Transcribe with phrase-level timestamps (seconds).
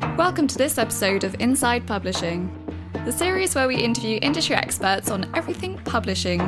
[0.00, 2.50] Welcome to this episode of Inside Publishing,
[3.06, 6.40] the series where we interview industry experts on everything publishing.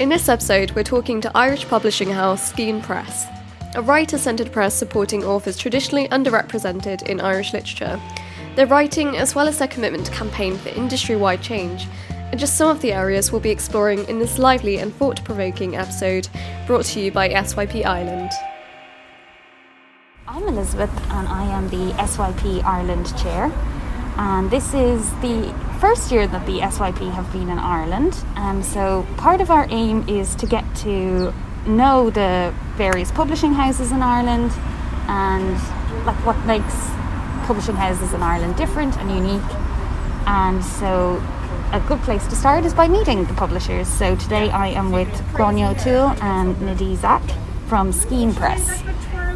[0.00, 3.26] In this episode, we're talking to Irish publishing house Skein Press,
[3.74, 8.00] a writer centred press supporting authors traditionally underrepresented in Irish literature.
[8.54, 11.86] Their writing, as well as their commitment to campaign for industry wide change,
[12.32, 15.76] are just some of the areas we'll be exploring in this lively and thought provoking
[15.76, 16.28] episode
[16.66, 18.30] brought to you by SYP Ireland.
[20.26, 23.52] I'm Elizabeth and I am the SYP Ireland chair.
[24.16, 28.16] And this is the first year that the SYP have been in Ireland.
[28.34, 31.32] And so part of our aim is to get to
[31.64, 34.50] know the various publishing houses in Ireland
[35.08, 35.52] and
[36.04, 36.74] like what makes
[37.46, 39.54] publishing houses in Ireland different and unique.
[40.26, 41.22] And so
[41.72, 43.88] a good place to start is by meeting the publishers.
[43.88, 47.22] So today I am with Gráinne O'Toole and Nidhi Zak
[47.66, 48.82] from Skein Press.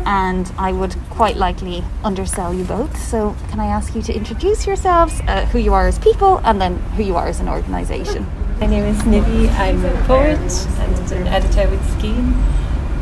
[0.06, 2.96] And I would quite likely undersell you both.
[2.96, 6.60] So can I ask you to introduce yourselves, uh, who you are as people, and
[6.60, 8.26] then who you are as an organisation?
[8.60, 9.50] My name is Nidhi.
[9.58, 10.38] I'm a poet
[10.78, 12.32] and an editor with Skein.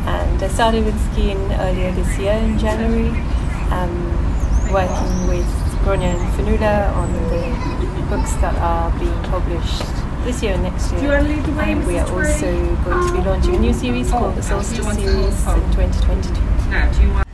[0.05, 3.09] And I started with Skein earlier this year in January,
[3.71, 9.81] um, working with Gráinne and Fionnuala on the books that are being published
[10.23, 11.13] this year and next year.
[11.13, 15.07] And we are also going to be launching a new series called the Solstice Series
[15.07, 16.35] in 2022.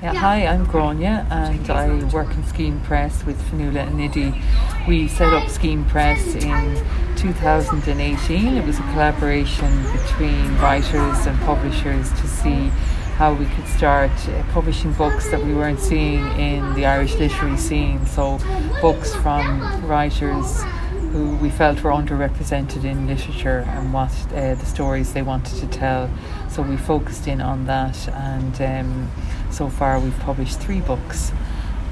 [0.02, 4.42] Yeah, hi, I'm Gráinne and I work in Skein Press with Fionnuala and Nidhi.
[4.88, 6.82] We set up Skein Press in
[7.18, 8.56] 2018.
[8.56, 12.72] It was a collaboration between writers and publishers to see
[13.16, 17.56] how we could start uh, publishing books that we weren't seeing in the Irish literary
[17.56, 18.06] scene.
[18.06, 18.40] So,
[18.82, 20.62] books from writers
[21.14, 25.68] who we felt were underrepresented in literature and what uh, the stories they wanted to
[25.68, 26.10] tell.
[26.50, 29.12] So, we focused in on that, and um,
[29.50, 31.32] so far we've published three books,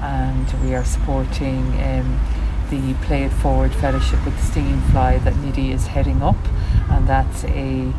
[0.01, 1.63] and we are supporting.
[1.81, 2.19] Um,
[2.69, 6.37] the Play It Forward Fellowship with Stinging Fly that Nidhi is heading up,
[6.89, 7.93] and that's a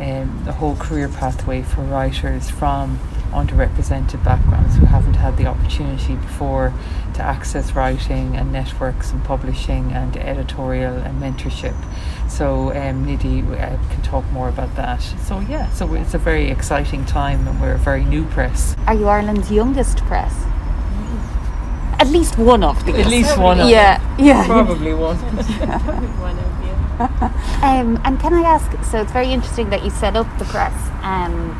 [0.00, 2.98] um, a whole career pathway for writers from
[3.32, 6.72] underrepresented backgrounds who haven't had the opportunity before
[7.14, 11.74] to access writing and networks and publishing and editorial and mentorship.
[12.28, 15.02] So um, Nidhi uh, can talk more about that.
[15.26, 18.76] So yeah, so it's a very exciting time and we're a very new press.
[18.86, 20.32] Are you Ireland's youngest press?
[22.00, 22.96] At least one of these.
[22.96, 24.46] At least one of Yeah, yeah.
[24.46, 25.16] Probably one.
[26.24, 26.53] One of you.
[27.64, 28.70] Um, and can I ask?
[28.84, 30.74] So it's very interesting that you set up the press.
[31.02, 31.52] Um,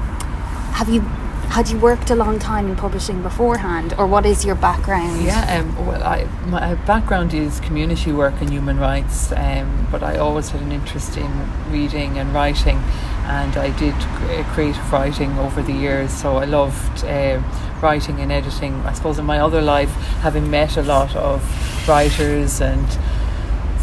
[0.75, 1.01] have you
[1.49, 5.23] had you worked a long time in publishing beforehand, or what is your background?
[5.23, 10.19] Yeah, um, well, I, my background is community work and human rights, um, but I
[10.19, 11.31] always had an interest in
[11.71, 12.77] reading and writing,
[13.27, 16.13] and I did cre- creative writing over the years.
[16.13, 17.41] So I loved uh,
[17.81, 18.75] writing and editing.
[18.85, 21.41] I suppose in my other life, having met a lot of
[21.89, 22.89] writers and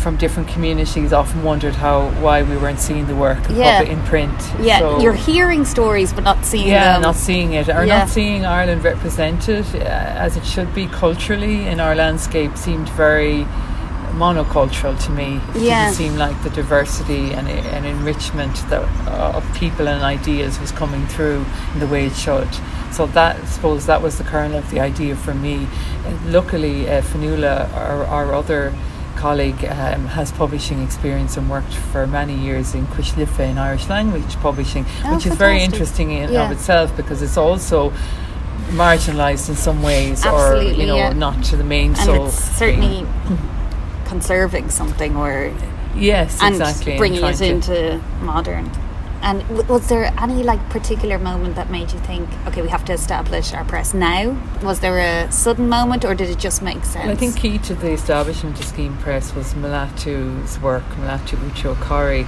[0.02, 3.82] from different communities, often wondered how why we weren't seeing the work in Yeah.
[3.94, 4.34] in print.
[4.60, 7.02] Yeah, So- you're hearing stories but not seeing yeah, them.
[7.02, 8.00] not seeing it or Yeah.
[8.00, 13.46] not seeing Ireland represented uh, as it should be culturally in our landscape seemed very
[14.18, 15.40] monocultural to me.
[15.56, 15.86] It Yeah.
[15.86, 20.72] didn't seem like the diversity and, and enrichment that, uh, of people and ideas was
[20.72, 22.48] coming through in the way it should.
[22.92, 25.68] So that, I suppose, that was the kernel of the idea for me.
[26.06, 28.74] And luckily, uh, Fionnuala, our, our other
[29.22, 33.88] colleague um, has publishing experience and worked for many years in Cois Life in Irish
[33.88, 36.46] language publishing, Oh, which is very interesting in Yeah.
[36.46, 37.94] of itself because it's also
[38.72, 41.14] marginalised in some ways or you know yeah.
[41.14, 43.06] not to the main and so it's certainly
[44.06, 45.54] conserving something or
[45.96, 48.70] yes and exactly bringing it to- into modern.
[49.22, 52.94] And was there any like particular moment that made you think, okay, we have to
[52.94, 54.38] establish our press now?
[54.64, 57.08] Was there a sudden moment, or did it just make sense?
[57.08, 62.26] I think key to the establishment of Skein Press was Melatu's work, Melatu Uche Okorie.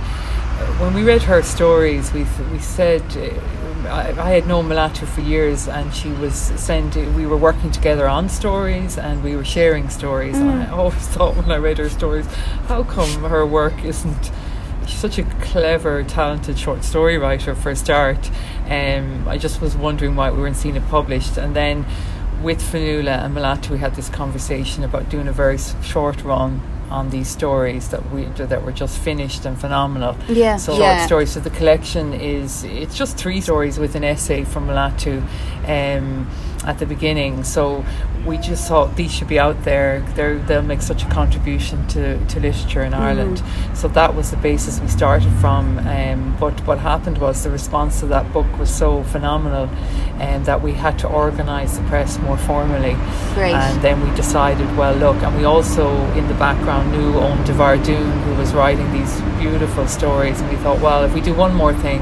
[0.80, 3.30] When we read her stories, we we said uh,
[3.88, 7.16] I, had known Malatu for years, and she was sending.
[7.16, 10.38] We were working together on stories, and we were sharing stories.
[10.38, 12.26] And I always thought when I read her stories,
[12.68, 14.32] how come her work isn't
[14.96, 18.30] such a clever, talented short story writer for a start.
[18.70, 21.38] Um, I just was wondering why we weren't seeing it published.
[21.38, 21.86] And then
[22.42, 27.10] with Fionnuala and Melatu, we had this conversation about doing a very short run on
[27.10, 30.16] these stories that we that were just finished and phenomenal.
[30.28, 30.98] Yeah, So yeah.
[30.98, 31.32] short stories.
[31.32, 35.22] So the collection is it's just three stories with an essay from Melatu.
[35.68, 36.30] Um,
[36.66, 37.44] at the beginning.
[37.44, 37.86] So
[38.26, 40.02] we just thought these should be out there.
[40.16, 43.38] they they'll make such a contribution to, to literature in Ireland.
[43.38, 43.78] Mm.
[43.78, 45.80] So that was the basis we started from.
[45.80, 49.70] Um, but what happened was the response to that book was so phenomenal
[50.20, 52.96] and um, that we had to organise the press more formally.
[53.34, 53.54] Great.
[53.54, 58.24] And then we decided, well, look, and we also in the background knew Oein DeBhairduin,
[58.24, 61.74] who was writing these beautiful stories, and we thought, well, if we do one more
[61.74, 62.00] thing,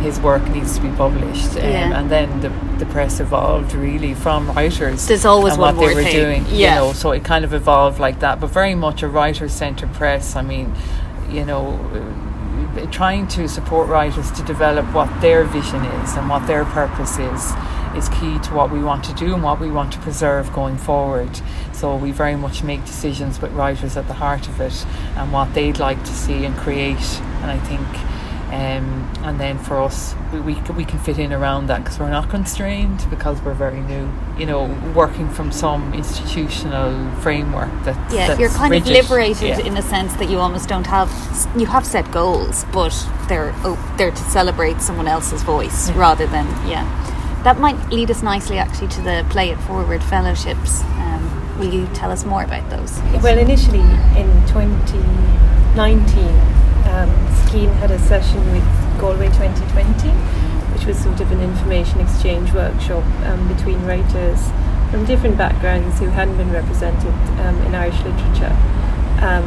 [0.00, 1.52] his work needs to be published.
[1.52, 1.98] Um, yeah.
[1.98, 5.06] And then the, the press evolved really from writers.
[5.06, 6.14] There's always and what they were thing.
[6.14, 6.46] doing.
[6.48, 6.74] Yeah.
[6.74, 9.92] You know, so it kind of evolved like that, but very much a writer centered
[9.92, 10.36] press.
[10.36, 10.74] I mean,
[11.30, 11.72] you know,
[12.76, 17.18] uh, trying to support writers to develop what their vision is and what their purpose
[17.18, 17.52] is
[17.96, 20.76] is key to what we want to do and what we want to preserve going
[20.76, 21.30] forward.
[21.72, 24.86] So we very much make decisions with writers at the heart of it
[25.16, 27.20] and what they'd like to see and create.
[27.42, 27.86] And I think
[28.50, 32.08] um, and then for us, we, we, we can fit in around that because we're
[32.08, 34.10] not constrained because we're very new.
[34.38, 38.88] You know, working from some institutional framework that yeah, that's you're kind rigid.
[38.88, 39.66] of liberated yeah.
[39.66, 41.10] in a sense that you almost don't have.
[41.58, 42.94] You have set goals, but
[43.28, 45.98] they're oh, they're to celebrate someone else's voice yeah.
[45.98, 46.86] rather than yeah.
[47.44, 50.80] That might lead us nicely actually to the Play It Forward fellowships.
[50.82, 52.98] Um, will you tell us more about those?
[53.22, 56.57] Well, initially in 2019
[56.88, 57.10] um,
[57.44, 58.64] Skein had a session with
[58.98, 60.08] Galway 2020,
[60.72, 64.40] which was sort of an information exchange workshop um, between writers
[64.90, 67.12] from different backgrounds who hadn't been represented
[67.44, 68.56] um, in Irish literature.
[69.20, 69.46] Um,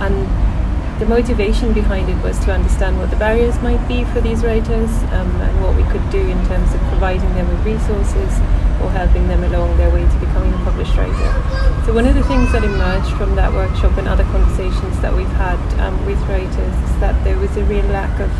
[0.00, 4.44] and the motivation behind it was to understand what the barriers might be for these
[4.44, 8.38] writers um, and what we could do in terms of providing them with resources
[8.82, 11.59] or helping them along their way to becoming a published writer.
[11.90, 15.26] So one of the things that emerged from that workshop and other conversations that we've
[15.26, 18.30] had um, with writers is that there was a real lack of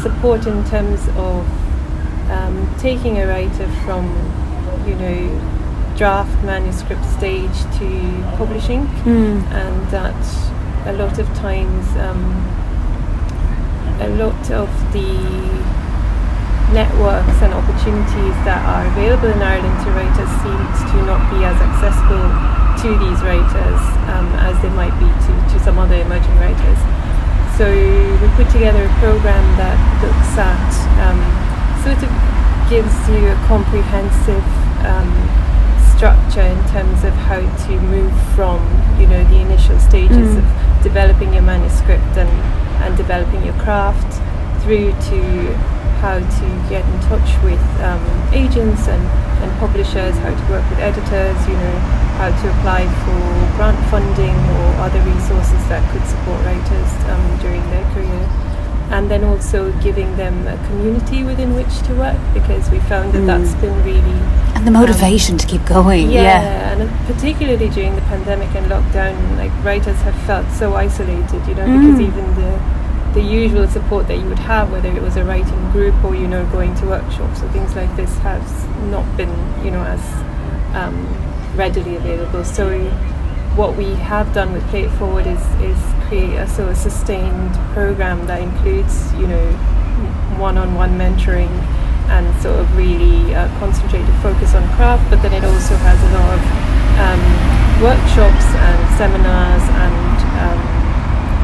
[0.00, 1.44] support in terms of
[2.30, 4.06] um, taking a writer from,
[4.88, 9.42] you know, draft manuscript stage to publishing mm.
[9.52, 10.16] and that
[10.88, 12.24] a lot of times um,
[14.00, 15.75] a lot of the
[16.74, 21.54] networks and opportunities that are available in Ireland to writers seems to not be as
[21.54, 22.26] accessible
[22.82, 23.80] to these writers
[24.10, 26.78] um, as they might be to, to some other emerging writers.
[27.54, 30.70] So we put together a program that looks at
[31.06, 31.20] um,
[31.86, 32.10] sort of
[32.68, 34.44] gives you a comprehensive
[34.84, 35.08] um,
[35.94, 38.60] structure in terms of how to move from
[39.00, 40.38] you know the initial stages mm.
[40.38, 42.28] of developing your manuscript and,
[42.82, 44.20] and developing your craft
[44.62, 48.02] through to how to get in touch with um,
[48.32, 49.02] agents and,
[49.42, 51.76] and publishers, how to work with editors, you know,
[52.20, 53.20] how to apply for
[53.56, 58.24] grant funding or other resources that could support writers um, during their career.
[58.88, 63.22] And then also giving them a community within which to work because we found that
[63.22, 63.26] mm.
[63.26, 64.20] that's been really.
[64.54, 66.08] And the motivation um, to keep going.
[66.08, 71.44] Yeah, yeah, and particularly during the pandemic and lockdown, like writers have felt so isolated,
[71.48, 71.80] you know, mm.
[71.80, 72.75] because even the
[73.16, 76.28] the usual support that you would have, whether it was a writing group or you
[76.28, 78.44] know going to workshops or things like this, has
[78.92, 79.32] not been
[79.64, 80.04] you know as
[80.76, 80.94] um,
[81.56, 82.44] readily available.
[82.44, 82.78] So
[83.56, 87.54] what we have done with Play It Forward is is create a sort of sustained
[87.72, 89.46] program that includes you know
[90.36, 91.50] one-on-one mentoring
[92.12, 96.10] and sort of really uh, concentrated focus on craft, but then it also has a
[96.12, 96.42] lot of
[97.00, 97.22] um,
[97.80, 100.05] workshops and seminars and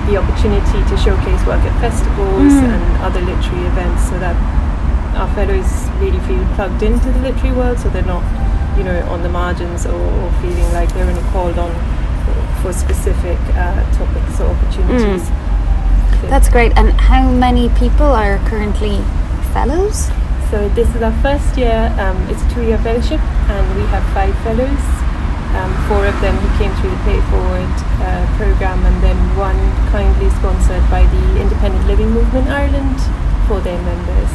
[0.06, 2.74] the opportunity to showcase work at festivals mm.
[2.74, 4.36] and other literary events so that
[5.16, 8.24] our fellows really feel plugged into the literary world so they're not
[8.76, 11.70] you know on the margins or, or feeling like they're only called on
[12.62, 16.30] for, specific uh, topics or opportunities mm.
[16.30, 18.98] that's great and how many people are currently
[19.52, 20.06] fellows
[20.50, 24.34] so this is our first year um, it's a two-year fellowship and we have five
[24.42, 25.11] fellows
[25.54, 29.58] um, four of them who came through the Pay Forward uh, programme, and then one
[29.90, 32.98] kindly sponsored by the Independent Living Movement Ireland
[33.46, 34.30] for their members.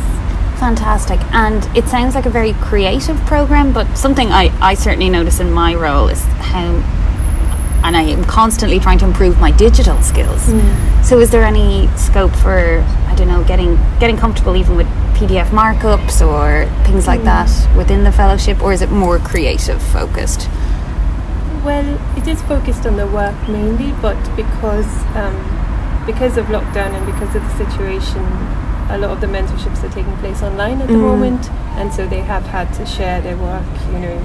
[0.59, 1.19] Fantastic.
[1.33, 5.51] And it sounds like a very creative program, but something I, I certainly notice in
[5.51, 6.65] my role is how,
[7.83, 10.45] and I am constantly trying to improve my digital skills.
[10.47, 11.05] Mm.
[11.05, 15.47] So, is there any scope for, I don't know, getting, getting comfortable even with PDF
[15.49, 17.25] markups or things like mm.
[17.25, 20.49] that within the fellowship, or is it more creative focused?
[21.67, 25.35] Well, it is focused on the work mainly, but because um,
[26.05, 28.23] because of lockdown and because of the situation,
[28.89, 31.01] a lot of the mentorships are taking place online at the mm.
[31.01, 34.17] moment, and so they have had to share their work, you know,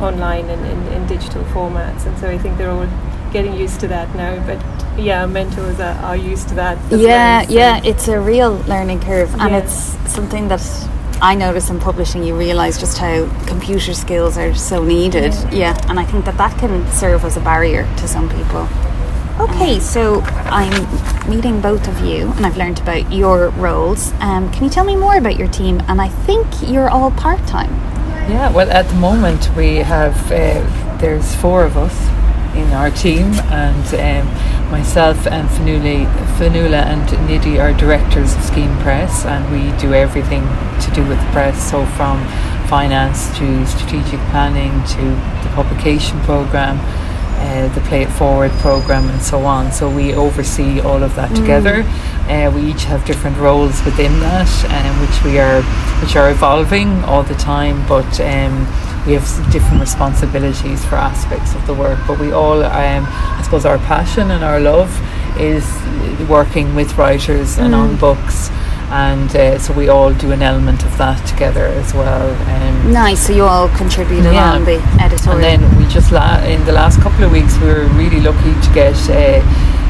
[0.00, 2.06] online and in, digital formats.
[2.06, 2.88] And so I think they're all
[3.30, 4.34] getting used to that now.
[4.46, 4.58] But
[4.98, 6.78] yeah, mentors are, are used to that.
[6.90, 7.52] yeah, well, so.
[7.52, 9.58] yeah, it's a real learning curve, and yeah.
[9.58, 9.74] it's
[10.10, 10.62] something that
[11.24, 15.32] I notice in publishing, you realise just how computer skills are so needed.
[15.32, 15.52] Yeah.
[15.52, 18.68] yeah, and I think that that can serve as a barrier to some people.
[19.40, 20.70] Okay, so I'm
[21.26, 24.12] meeting both of you, and I've learned about your roles.
[24.20, 25.80] Um, can you tell me more about your team?
[25.88, 27.72] And I think you're all part time.
[28.28, 32.13] Yeah, well, at the moment we have uh, there's four of us
[32.56, 36.06] in our team, and um, myself and Fionnuala,
[36.36, 40.42] Fionnuala and Nidhi are directors of Skein Press, and we do everything
[40.80, 41.70] to do with the press.
[41.70, 42.24] So from
[42.68, 45.02] finance to strategic planning to
[45.46, 46.78] the publication program
[47.44, 49.72] uh, the Play It Forward program and so on.
[49.72, 51.36] So we oversee all of that mm.
[51.36, 51.82] together.
[52.28, 55.62] Uh, we each have different roles within that, um, which we are
[56.02, 57.86] which are evolving all the time.
[57.86, 58.66] But um,
[59.06, 61.98] we have different responsibilities for aspects of the work.
[62.06, 64.90] But we all, um, I suppose, our passion and our love
[65.38, 65.64] is
[66.28, 67.64] working with writers mm.
[67.64, 68.50] and on books
[68.94, 72.30] and uh, so we all do an element of that together as well.
[72.48, 73.26] Um, nice.
[73.26, 74.52] So you all contribute yeah.
[74.52, 75.44] along the editorial.
[75.44, 78.54] And then we just la- in the last couple of weeks we were really lucky
[78.60, 79.42] to get uh,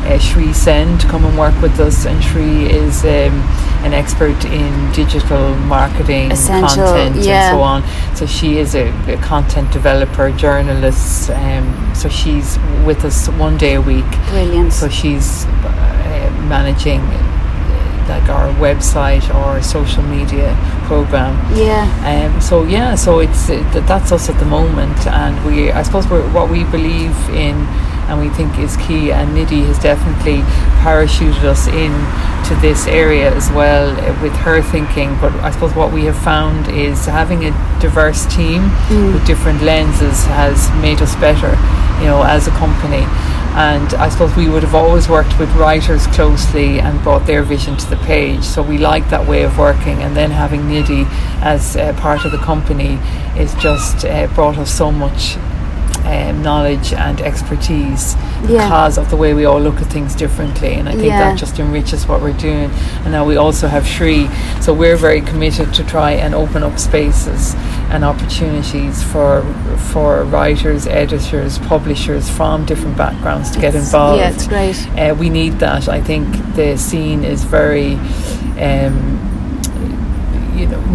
[0.08, 3.04] uh, Shri Sen to come and work with us, and Shri is.
[3.04, 3.42] Um,
[3.84, 7.50] an expert in digital marketing, Essential, content, yeah.
[7.50, 8.16] and so on.
[8.16, 11.30] So she is a, a content developer, journalist.
[11.30, 14.10] Um, so she's with us one day a week.
[14.30, 14.72] Brilliant.
[14.72, 17.02] So she's uh, managing
[18.08, 21.34] like our website or social media program.
[21.54, 21.84] Yeah.
[22.10, 22.40] Um.
[22.40, 22.94] So yeah.
[22.94, 26.64] So it's uh, that's us at the moment, and we I suppose we're, what we
[26.64, 27.66] believe in
[28.08, 29.12] and we think is key.
[29.12, 30.40] And Nidhi has definitely
[30.84, 31.92] parachuted us in
[32.44, 35.16] to this area as well with her thinking.
[35.20, 39.12] But I suppose what we have found is having a diverse team mm.
[39.12, 41.50] with different lenses has made us better,
[42.00, 43.06] you know, as a company
[43.54, 47.76] and I suppose we would have always worked with writers closely and brought their vision
[47.76, 48.42] to the page.
[48.42, 51.06] So we like that way of working, and then having Nidhi
[51.40, 52.98] as uh, part of the company
[53.38, 55.36] is just uh, brought us so much
[56.04, 58.64] um, knowledge and expertise yeah.
[58.64, 60.74] because of the way we all look at things differently.
[60.74, 61.30] And I think yeah.
[61.30, 62.70] that just enriches what we're doing.
[63.02, 64.28] And now we also have Shri,
[64.60, 67.54] so we're very committed to try and open up spaces
[67.90, 69.42] and opportunities for
[69.92, 74.20] for writers, editors, publishers from different backgrounds to get involved.
[74.20, 74.88] Yeah, it's great.
[74.98, 75.88] Uh, we need that.
[75.88, 77.94] I think the scene is very.
[78.58, 79.33] Um,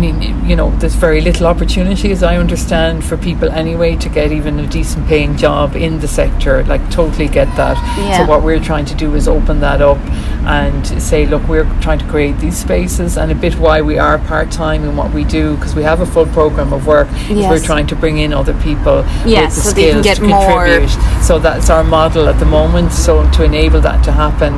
[0.04, 4.10] you know, you know, there's very little opportunity, as I understand, for people anyway to
[4.10, 6.64] get even a decent paying job in the sector.
[6.64, 7.78] Like, totally get that.
[7.98, 8.18] Yeah.
[8.18, 10.00] So what we're trying to do is open that up
[10.46, 14.18] and say, look, we're trying to create these spaces, and a bit why we are
[14.20, 17.08] part time in what we do because we have a full program of work.
[17.30, 17.50] Yes.
[17.50, 20.98] We're trying to bring in other people yes, with the so skills to contribute.
[20.98, 21.22] More.
[21.22, 22.92] So that's our model at the moment.
[22.92, 24.54] So to enable that to happen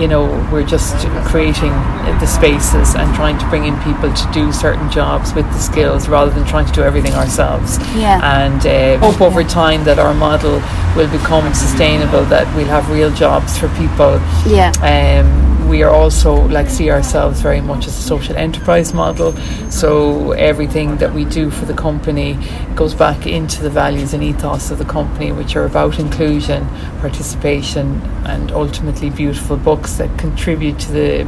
[0.00, 1.72] you know, we're just creating
[2.20, 6.08] the spaces and trying to bring in people to do certain jobs with the skills
[6.08, 7.78] rather than trying to do everything ourselves.
[7.94, 8.20] Yeah.
[8.22, 10.60] And uh, hope over time that our model
[10.96, 14.20] will become sustainable, that we'll have real jobs for people.
[14.46, 14.72] Yeah.
[14.80, 19.32] Um, we are also like see ourselves very much as a social enterprise model.
[19.70, 22.36] So everything that we do for the company
[22.74, 26.66] goes back into the values and ethos of the company, which are about inclusion,
[26.98, 31.26] participation, and ultimately beautiful books that contribute to the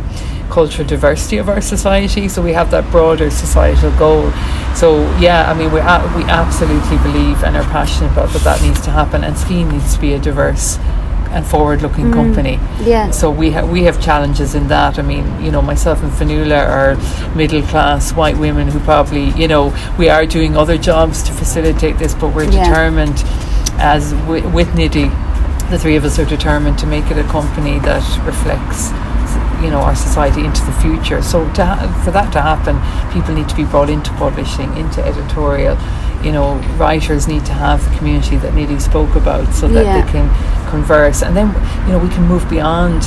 [0.51, 2.29] cultural diversity of our society.
[2.29, 4.33] So we have that broader societal goal.
[4.75, 8.61] So yeah, I mean we a- we absolutely believe and are passionate about that that
[8.61, 10.79] needs to happen, and Skein needs to be a diverse
[11.33, 12.13] and forward-looking mm.
[12.13, 12.59] company.
[12.83, 13.11] Yeah.
[13.11, 14.99] So we have we have challenges in that.
[14.99, 19.75] I mean, you know, myself and Fionnuala are middle-class white women who probably, you know,
[19.99, 22.69] we are doing other jobs to facilitate this, but we're yeah.
[22.69, 23.23] determined,
[23.79, 25.11] as w- with Nidhi,
[25.71, 28.91] the three of us are determined to make it a company that reflects
[29.63, 32.77] you know our society into the future so ha- for that to happen
[33.13, 35.79] people need to be brought into publishing into editorial
[36.23, 40.05] you know writers need to have the community that Nidhi spoke about so that yeah.
[40.05, 40.29] they can
[40.73, 41.49] converse and then
[41.85, 43.03] you know we can move beyond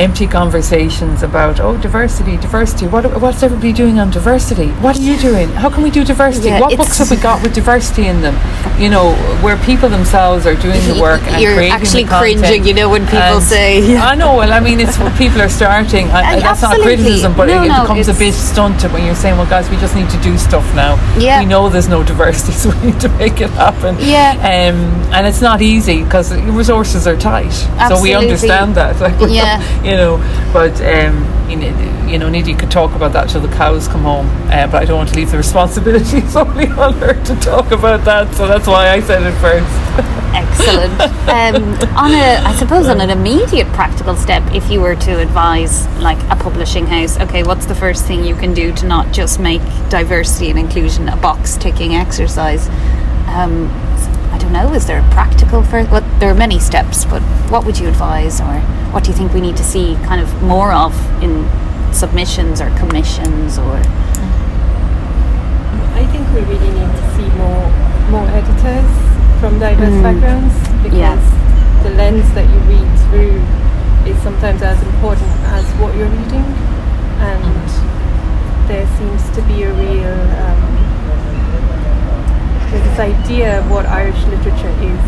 [0.00, 2.86] empty conversations about oh diversity diversity.
[2.86, 4.68] What, what's everybody doing on diversity?
[4.80, 5.48] What are you doing?
[5.50, 6.48] How can we do diversity?
[6.48, 8.34] Yeah, what books have we got with diversity in them?
[8.80, 12.40] You know where people themselves are doing the work and you're creating actually the content.
[12.40, 15.50] cringing you know when people say I know well I mean it's what people are
[15.50, 16.08] starting.
[16.08, 19.36] I, that's not criticism but no, it, no, becomes a bit stunted when you're saying
[19.36, 20.94] well guys we just need to do stuff now.
[21.18, 21.40] Yeah.
[21.40, 23.96] we know there's no diversity so we need to make it happen.
[24.00, 24.32] Yeah.
[24.32, 27.46] Um, and it's not easy because resources are tight.
[27.46, 27.96] Absolutely.
[27.96, 28.98] so we understand that.
[28.98, 29.60] Like, yeah
[29.90, 30.18] you know.
[30.52, 34.02] But um, you know, you know, Nidhi could talk about that till the cows come
[34.02, 34.28] home.
[34.50, 38.04] Uh, but I don't want to leave the responsibility solely on her to talk about
[38.04, 38.34] that.
[38.34, 39.68] So that's why I said it first.
[40.34, 41.10] Excellent.
[41.30, 41.62] Um,
[41.96, 46.18] on a, I suppose, on an immediate practical step, if you were to advise like
[46.24, 49.62] a publishing house, okay, what's the first thing you can do to not just make
[49.90, 52.68] diversity and inclusion a box ticking exercise?
[53.28, 53.68] Um,
[54.40, 54.72] don't know.
[54.74, 55.84] Is there a practical for?
[55.84, 58.54] Well, there are many steps, but what would you advise, or
[58.92, 60.92] what do you think we need to see kind of more of
[61.22, 61.46] in
[61.92, 63.76] submissions or commissions, or?
[65.94, 67.70] I think we really need to see more
[68.10, 68.90] more editors
[69.40, 70.02] from diverse Mm.
[70.02, 71.16] backgrounds because Yeah.
[71.84, 73.40] the lens that you read through
[74.10, 76.44] is sometimes as important as what you're reading,
[77.20, 77.64] and
[78.66, 80.60] there seems to be a real um,
[82.70, 85.04] there's this idea of what Irish literature is,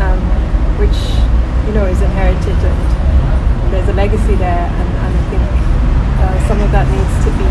[0.00, 0.20] um,
[0.80, 0.98] which
[1.68, 2.80] you know is inherited and
[3.72, 5.44] there's a legacy there, and, and I think
[6.20, 7.48] uh, some of that needs to be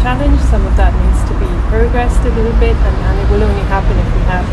[0.00, 3.44] challenged, some of that needs to be progressed a little bit, and, and it will
[3.44, 4.48] only happen if we have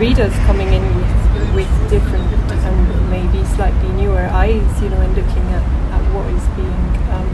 [0.00, 5.44] readers coming in with, with different and maybe slightly newer eyes, you know, and looking
[5.52, 7.28] at, at what is being um,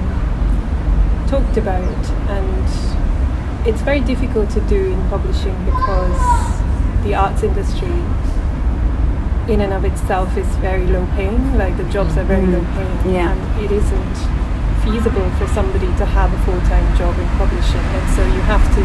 [1.28, 2.02] talked about.
[2.30, 3.03] And
[3.66, 6.18] it's very difficult to do in publishing because
[7.04, 7.97] the arts industry
[9.49, 12.52] in and of itself is very low paying, like the jobs are very Mm.
[12.54, 13.14] low paying.
[13.14, 13.33] Yeah.
[13.33, 14.16] And it isn't
[14.85, 17.80] feasible for somebody to have a full time job in publishing.
[17.97, 18.83] And so you have to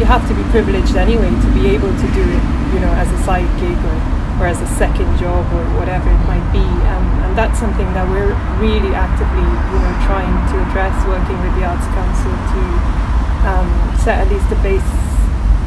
[0.00, 3.08] you have to be privileged anyway to be able to do it, you know, as
[3.12, 3.96] a side gig or,
[4.40, 6.64] or as a second job or whatever it might be.
[6.92, 11.54] Um, and that's something that we're really actively, you know, trying to address, working with
[11.60, 12.60] the Arts Council to
[13.52, 13.68] um,
[14.04, 14.82] set at least a base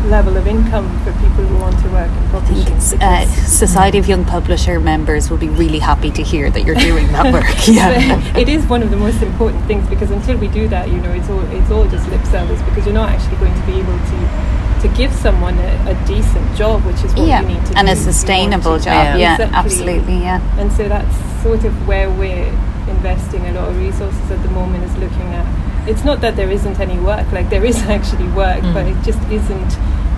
[0.10, 3.02] level of income for people who want to work in publishing.
[3.02, 7.08] uh, Society of Young Publisher members will be really happy to hear that you're doing
[7.08, 7.46] that work.
[7.68, 8.38] Yeah.
[8.38, 11.12] it is one of the most important things because until we do that, you know,
[11.12, 13.98] it's all it's all just lip service because you're not actually going to be able
[13.98, 14.56] to
[14.88, 17.88] to give someone a, a decent job, which is what yeah, you need to and
[17.88, 19.18] do And a if you want sustainable job.
[19.18, 19.56] Yeah, Exactly.
[19.58, 20.18] absolutely.
[20.20, 20.60] Yeah.
[20.60, 22.46] And so that's sort of where we're
[22.90, 25.48] investing a lot of resources at the moment is looking at.
[25.88, 29.22] It's not that there isn't any work, like there is actually work, but it just
[29.30, 29.72] isn't.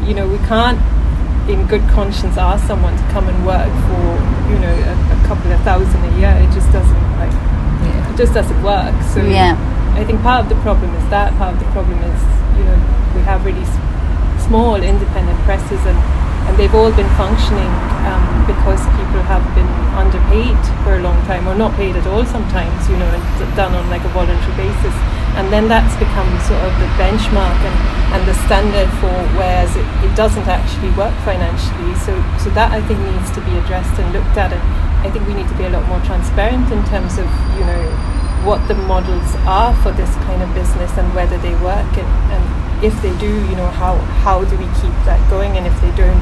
[0.07, 0.79] You know, we can't,
[1.49, 4.03] in good conscience, ask someone to come and work for
[4.51, 6.31] you know a, a couple of thousand a year.
[6.39, 7.31] It just doesn't like
[7.83, 8.13] Yeah.
[8.13, 8.95] it just doesn't work.
[9.11, 9.55] So Yeah.
[9.99, 11.35] I think part of the problem is that.
[11.37, 12.19] Part of the problem is
[12.57, 12.77] you know
[13.15, 15.97] we have really s- small independent presses and
[16.47, 17.67] and they've all been functioning
[18.07, 19.67] um, because people have been
[19.99, 20.55] underpaid
[20.87, 22.87] for a long time or not paid at all sometimes.
[22.87, 24.95] You know, and done on like a voluntary basis.
[25.37, 27.77] And then that's become sort of the benchmark and,
[28.17, 31.93] and the standard for whereas it, it doesn't actually work financially.
[32.01, 34.63] So so that I think needs to be addressed and looked at and
[35.05, 37.83] I think we need to be a lot more transparent in terms of, you know,
[38.43, 42.43] what the models are for this kind of business and whether they work and, and
[42.83, 43.95] if they do, you know, how,
[44.25, 46.17] how do we keep that going and if they don't,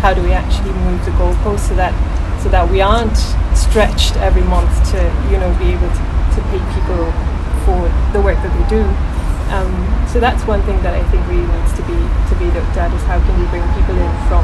[0.00, 1.92] how do we actually move the goalposts so that
[2.42, 3.16] so that we aren't
[3.56, 6.02] stretched every month to, you know, be able to,
[6.36, 7.10] to pay people
[7.66, 7.80] for
[8.14, 8.82] the work that they do.
[9.54, 9.70] Um,
[10.10, 12.90] so that's one thing that I think really needs to be to be looked at
[12.90, 14.42] is how can we bring people in from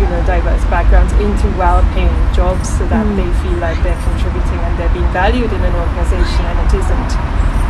[0.00, 4.72] you know diverse backgrounds into well-paying jobs so that they feel like they're contributing and
[4.80, 7.10] they're being valued in an organization and it isn't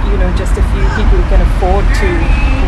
[0.07, 2.09] you know just a few people who can afford to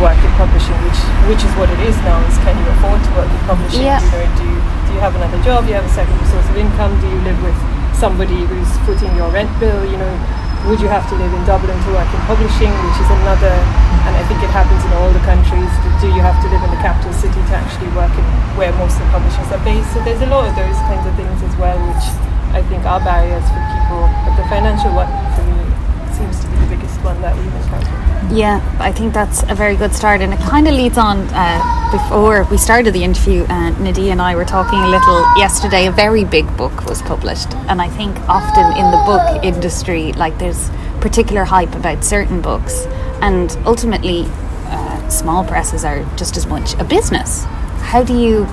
[0.03, 0.99] work in publishing which
[1.31, 3.87] which is what it is now is can you afford to work in publishing?
[3.87, 4.03] Yeah.
[4.03, 5.63] you know do you, do you have another job?
[5.63, 6.91] Do you have a second source of income?
[6.99, 7.55] Do you live with
[7.95, 9.87] somebody who's footing your rent bill?
[9.87, 13.09] You know would you have to live in Dublin to work in publishing which is
[13.19, 13.51] another
[14.07, 16.71] and I think it happens in all the countries do you have to live in
[16.71, 18.23] the capital city to actually work in
[18.55, 19.91] where most of the publishers are based?
[19.91, 22.07] So there's a lot of those kinds of things as well which
[22.55, 25.67] I think are barriers for people but the financial one for me
[26.15, 29.75] seems to be the biggest one that we've encountered Yeah, I think that's a very
[29.75, 31.19] good start, and it kind of leads on.
[31.31, 35.85] Uh, before we started the interview, uh, Nadine and I were talking a little yesterday.
[35.85, 40.39] A very big book was published, and I think often in the book industry, like
[40.39, 42.85] there's particular hype about certain books,
[43.21, 44.25] and ultimately,
[44.67, 47.43] uh, small presses are just as much a business.
[47.91, 48.47] How do you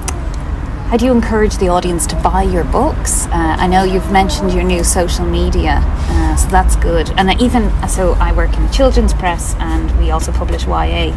[0.91, 3.27] how do you encourage the audience to buy your books?
[3.27, 7.11] Uh, I know you've mentioned your new social media, uh, so that's good.
[7.11, 11.15] And even so, I work in a children's press, and we also publish YA,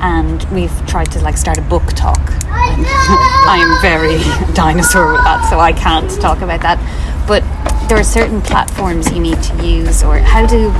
[0.00, 2.18] and we've tried to like start a BookTok.
[2.50, 4.18] I am very
[4.54, 6.80] dinosaur with that, so I can't talk about that.
[7.28, 7.44] But
[7.88, 10.70] there are certain platforms you need to use, or how do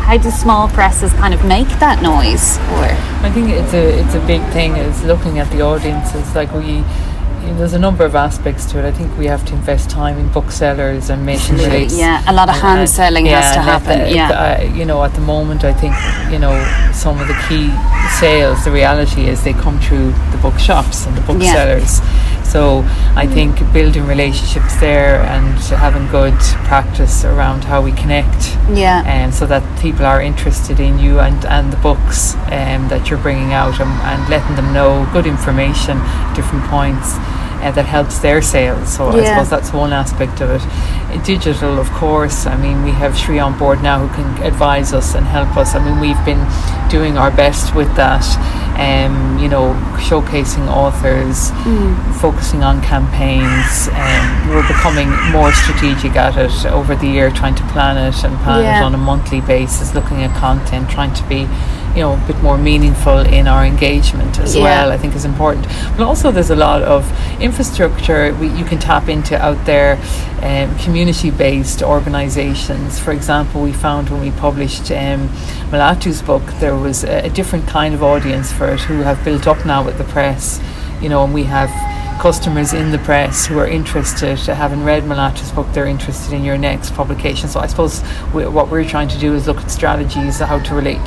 [0.00, 2.58] how do small presses kind of make that noise?
[2.74, 2.86] Or
[3.26, 6.34] I think it's a it's a big thing is looking at the audiences.
[6.36, 6.84] Like we, you know,
[7.58, 8.84] there's a number of aspects to it.
[8.84, 11.56] I think we have to invest time in booksellers and making.
[11.98, 13.98] Yeah, a lot of hand and- selling has to happen.
[14.00, 14.30] the- yeah.
[14.30, 15.94] uh, you know, at the moment, I think
[16.32, 16.54] you know
[16.92, 17.70] some of the key
[18.18, 18.64] sales.
[18.64, 22.00] The reality is they come through the bookshops and the booksellers.
[22.50, 22.82] So
[23.14, 26.34] I think building relationships there and having good
[26.66, 29.04] practice around how we connect yeah.
[29.06, 33.22] um, so that people are interested in you and, and the books um, that you're
[33.22, 35.98] bringing out and, and letting them know good information
[36.34, 37.14] different points
[37.62, 38.96] uh, that helps their sales.
[38.96, 40.62] So I suppose that's one aspect of it.
[41.24, 45.14] Digital, of course, I mean, we have Shri on board now who can advise us
[45.14, 45.74] and help us.
[45.74, 46.44] I mean, we've been
[46.88, 48.24] doing our best with that,
[48.78, 51.50] um, you know, showcasing authors,
[52.20, 53.88] focusing on campaigns.
[53.92, 58.36] Um, we're becoming more strategic at it over the year, trying to plan it and
[58.38, 58.80] plan Yeah.
[58.80, 61.48] it on a monthly basis, looking at content, trying to be,
[61.94, 64.62] you know, a bit more meaningful in our engagement as Yeah.
[64.62, 64.92] well.
[64.92, 65.66] I think is important.
[65.96, 69.98] But also, there's a lot of infrastructure we, you can tap into out there,
[70.42, 72.98] um, community-based organisations.
[72.98, 75.28] For example, we found when we published um,
[75.70, 79.46] Melatu's book, there was a, a different kind of audience for it who have built
[79.46, 80.60] up now with the press.
[81.02, 81.70] You know, and we have
[82.20, 86.58] customers in the press who are interested, having read Melatu's book, they're interested in your
[86.58, 87.48] next publication.
[87.48, 88.02] So I suppose
[88.34, 91.00] we, what we're trying to do is look at strategies how to relate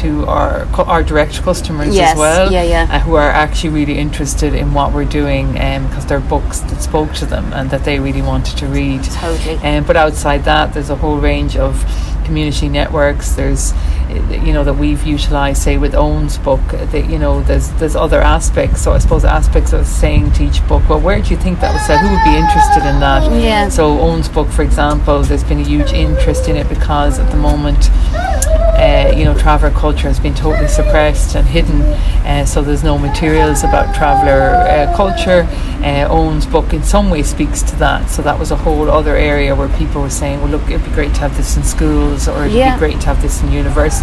[0.00, 2.88] to our our direct customers Yes, as well, yeah, yeah.
[2.90, 7.12] uh, who are actually really interested in what we're doing because they're books that spoke
[7.14, 9.02] to them and that they really wanted to read.
[9.04, 9.56] Totally.
[9.56, 11.84] Um, but outside that, there's a whole range of
[12.24, 13.32] community networks.
[13.32, 13.72] There's,
[14.10, 16.60] you know, that we've utilised, say, with Oein's book.
[16.68, 18.82] That you know, there's there's other aspects.
[18.82, 21.72] So I suppose aspects of saying to each book, well, where do you think that
[21.72, 21.98] was said?
[21.98, 23.22] Who would be interested in that?
[23.42, 23.68] Yeah.
[23.68, 27.36] So Oein's book, for example, there's been a huge interest in it because at the
[27.36, 27.90] moment.
[28.74, 31.80] Uh, you know, traveller culture has been totally suppressed and hidden,
[32.26, 35.46] uh, so there's no materials about traveller uh, culture.
[35.82, 38.10] Uh, Oein's book, in some way, speaks to that.
[38.10, 40.90] So that was a whole other area where people were saying, "Well, look, it'd be
[40.90, 42.74] great to have this in schools, or it'd Yeah.
[42.74, 43.93] be great to have this in universities,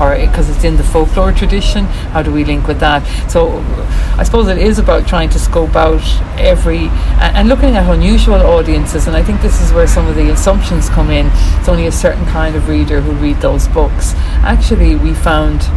[0.00, 1.84] or because it's in the folklore tradition.
[2.12, 3.62] How do we link with that?" So,
[4.16, 6.02] I suppose it is about trying to scope out
[6.38, 6.88] every
[7.20, 9.06] and, looking at unusual audiences.
[9.06, 11.30] And I think this is where some of the assumptions come in.
[11.58, 14.14] It's only a certain kind of reader who read those books.
[14.42, 15.68] Actually, we found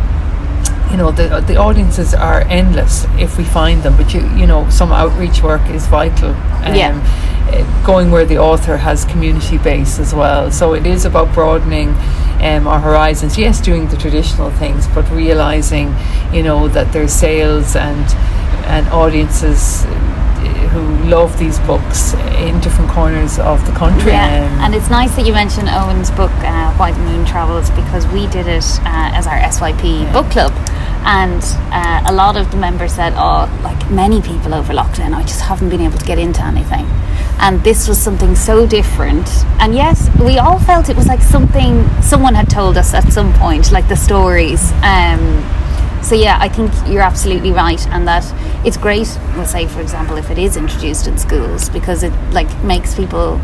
[0.91, 4.69] you know the the audiences are endless if we find them but you you know
[4.69, 6.31] some outreach work is vital
[6.75, 6.91] Yeah.
[7.49, 11.95] eh, going where the author has community base as well so it is about broadening
[12.41, 15.93] um, our horizons yes doing the traditional things but realizing
[16.33, 18.05] you know that there's sales and
[18.65, 22.13] and audiences eh, who love these books
[22.45, 26.09] in different corners of the country Yeah, Um, and it's nice that you mentioned Oein's
[26.11, 30.29] book, uh, Why the Moon Travels, because we did it uh, as our SYP book
[30.31, 30.53] club.
[31.03, 31.41] And
[31.73, 35.41] uh, a lot of the members said, Oh, like many people over lockdown, I just
[35.41, 36.85] haven't been able to get into anything.
[37.41, 39.27] And this was something so different.
[39.59, 43.33] And yes, we all felt it was like something someone had told us at some
[43.33, 44.71] point, like the stories.
[44.83, 45.43] Um,
[46.03, 48.25] so yeah, I think you're absolutely right, and that
[48.65, 49.07] it's great.
[49.35, 53.39] We'll say, for example, if it is introduced in schools, because it like makes people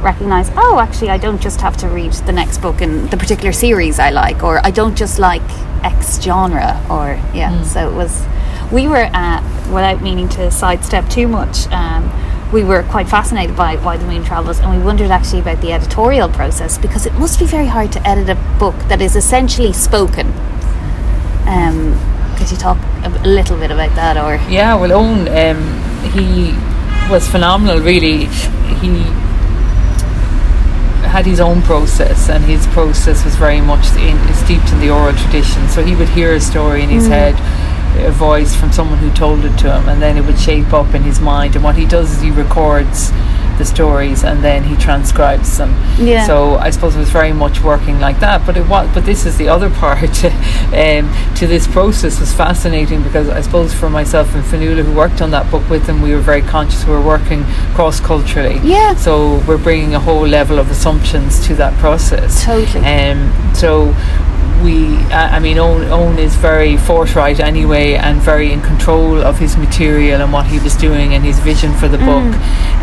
[0.00, 0.50] recognize.
[0.56, 3.98] Oh, actually, I don't just have to read the next book in the particular series
[3.98, 5.42] I like, or I don't just like
[5.84, 7.62] X genre, or yeah.
[7.64, 8.26] So it was.
[8.72, 11.66] We were uh, without meaning to sidestep too much.
[11.68, 12.10] Um,
[12.52, 15.72] we were quite fascinated by Why the Moon Travels, and we wondered actually about the
[15.72, 19.72] editorial process because it must be very hard to edit a book that is essentially
[19.72, 20.26] spoken.
[21.46, 21.98] Um,
[22.36, 26.52] could you talk a, little bit about that, or Yeah, well, Oein, um, he
[27.10, 28.26] was phenomenal, really.
[28.80, 29.02] He
[31.06, 35.14] had his own process, and his process was very much in, steeped in the oral
[35.14, 35.68] tradition.
[35.68, 37.34] So he would hear a story in his head,
[37.96, 40.94] a voice from someone who told it to him, and then it would shape up
[40.94, 41.54] in his mind.
[41.54, 43.10] And what he does is he records
[43.60, 45.70] the stories and then he transcribes them.
[45.98, 46.26] Yeah.
[46.26, 48.44] So I suppose it was very much working like that.
[48.46, 48.92] But it was.
[48.92, 51.04] But this is the other part um,
[51.36, 55.30] to this process was fascinating because I suppose for myself and Fionnuala who worked on
[55.30, 58.58] that book with him, we were very conscious we were working cross culturally.
[58.64, 58.94] Yeah.
[58.94, 62.42] So we're bringing a whole level of assumptions to that process.
[62.44, 62.84] Totally.
[62.84, 63.94] Um, so
[64.62, 69.38] we, I I mean, Oein, Oein is very forthright anyway and very in control of
[69.38, 72.34] his material and what he was doing and his vision for the book.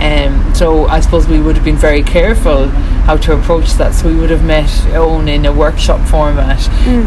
[0.02, 2.68] Um, so I suppose we would have been very careful
[3.08, 3.94] how to approach that.
[3.94, 6.60] So we would have met Oein in a workshop format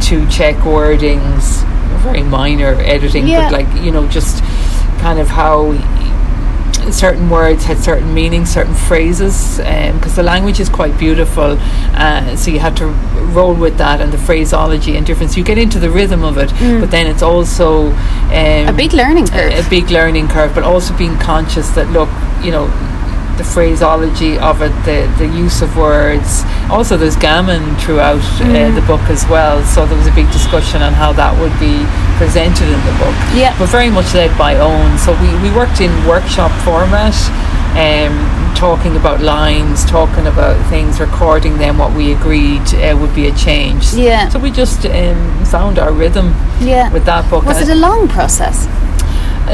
[0.04, 1.64] to check wordings,
[2.02, 3.50] very minor editing, Yeah.
[3.50, 4.42] but like, you know, just
[5.00, 5.72] kind of how
[6.92, 11.56] certain words had certain meanings, certain phrases, because um, the language is quite beautiful.
[11.94, 12.86] Uh, so you had to
[13.32, 15.36] roll with that and the phraseology and difference.
[15.36, 16.80] You get into the rhythm of it, mm.
[16.80, 19.52] but then it's also um, a big learning curve.
[19.52, 22.08] A, a big learning curve, but also being conscious that look,
[22.44, 22.68] you know
[23.40, 26.44] the phraseology of it, the, the use of words.
[26.68, 28.52] Also, there's gammon throughout uh, mm.
[28.52, 31.56] uh, the book as well, so there was a big discussion on how that would
[31.56, 31.80] be
[32.20, 33.16] presented in the book.
[33.32, 33.56] Yeah.
[33.58, 34.98] But very much led by Oein.
[34.98, 37.16] So we, we worked in workshop format.
[37.70, 38.12] Um,
[38.56, 43.34] talking about lines, talking about things, recording them, what we agreed uh, would be a
[43.34, 43.94] change.
[43.94, 44.28] Yeah.
[44.28, 46.92] So we just um, found our rhythm yeah.
[46.92, 47.46] with that book.
[47.46, 48.66] Was it a long process?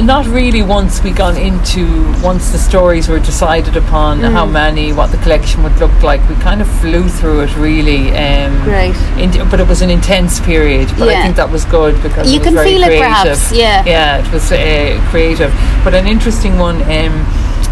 [0.02, 1.86] Not really once we got into
[2.22, 4.30] once the stories were decided upon mm.
[4.30, 8.10] how many what the collection would look like we kind of flew through it really
[8.10, 11.18] um, great in, but it was an intense period but yeah.
[11.18, 12.92] I think that was good because you it was can feel creative.
[12.92, 15.50] it perhaps yeah yeah it was uh, creative
[15.82, 17.24] but an interesting one um,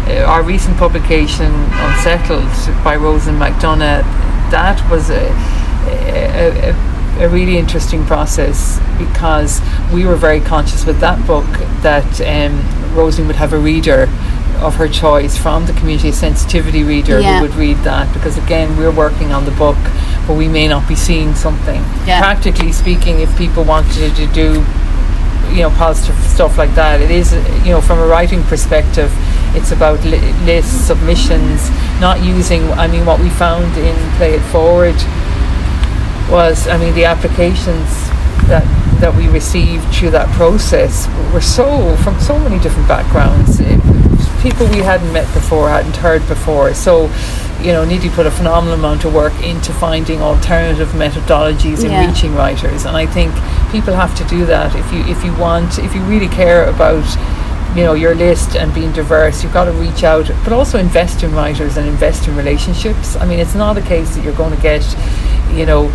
[0.07, 1.53] uh, our recent publication
[1.85, 2.49] Unsettled
[2.83, 4.03] by Rosaleen McDonagh
[4.49, 5.29] that was a,
[5.87, 9.61] a, a a really interesting process because
[9.93, 11.45] we were very conscious with that book
[11.81, 12.55] that um,
[12.95, 14.09] would have a reader
[14.61, 17.37] of her choice from the community sensitivity reader yeah.
[17.37, 19.77] who would read that because again we're working on the book
[20.27, 22.19] but we may not be seeing something yeah.
[22.19, 24.63] practically speaking if people wanted to do
[25.51, 27.33] you know positive stuff like that it is
[27.65, 29.11] you know from a writing perspective
[29.55, 34.41] it's about li- lists submissions not using i mean what we found in play it
[34.51, 34.95] forward
[36.29, 37.89] was, I mean, the applications
[38.47, 38.63] that
[38.99, 43.81] that we received through that process were so from so many different backgrounds, it,
[44.41, 46.73] people we hadn't met before, hadn't heard before.
[46.73, 47.05] So,
[47.59, 52.07] you know, Nidhi put a phenomenal amount of work into finding alternative methodologies in yeah.
[52.07, 53.33] reaching writers, and I think
[53.71, 57.05] people have to do that if you if you want if you really care about
[57.75, 61.23] you know your list and being diverse you've got to reach out but also invest
[61.23, 64.55] in writers and invest in relationships i mean it's not a case that you're going
[64.55, 64.81] to get
[65.51, 65.89] you know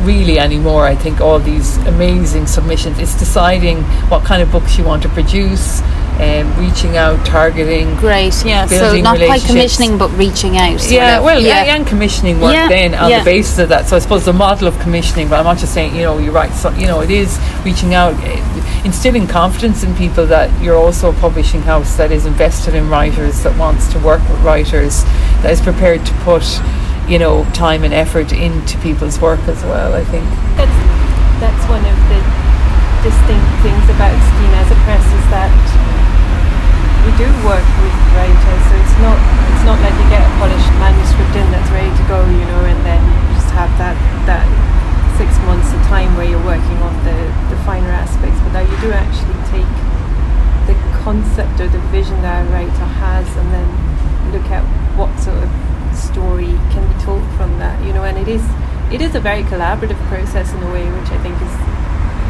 [0.00, 0.86] really anymore.
[0.86, 2.98] I think all these amazing submissions.
[2.98, 5.82] It's deciding what kind of books you want to produce,
[6.18, 7.94] and um, reaching out, targeting.
[7.96, 8.66] Great, yeah.
[8.66, 10.90] So not quite commissioning, but reaching out.
[10.90, 11.76] Yeah, well, yeah.
[11.76, 12.68] and commissioning work yeah.
[12.68, 13.20] then on yeah.
[13.20, 13.86] the basis of that.
[13.86, 16.32] So I suppose the model of commissioning, but I'm not just saying you know you're
[16.32, 16.52] right.
[16.52, 21.10] So you know it is reaching out, eh, instilling confidence in people that you're also
[21.10, 25.04] a publishing house that is invested in writers, that wants to work with writers,
[25.42, 26.42] that is prepared to put
[27.08, 30.28] you know, time and effort into people's work as well, I think.
[30.60, 30.78] That's,
[31.40, 32.20] that's one of the
[33.00, 35.48] distinct things about Skein as a press is that
[37.08, 39.16] we do work with writers, so it's not
[39.56, 42.62] it's not like you get a polished manuscript in that's ready to go, you know,
[42.68, 43.96] and then you just have that
[44.28, 44.44] that
[45.16, 47.16] six months of time where you're working on the,
[47.48, 49.72] the finer aspects, but that you do actually take
[50.68, 53.68] the concept or the vision that a writer has and then
[54.30, 54.62] look at
[54.94, 55.50] what sort of
[55.98, 58.42] story can be told from that you know and it is
[58.92, 61.54] it is a very collaborative process in a way which I think is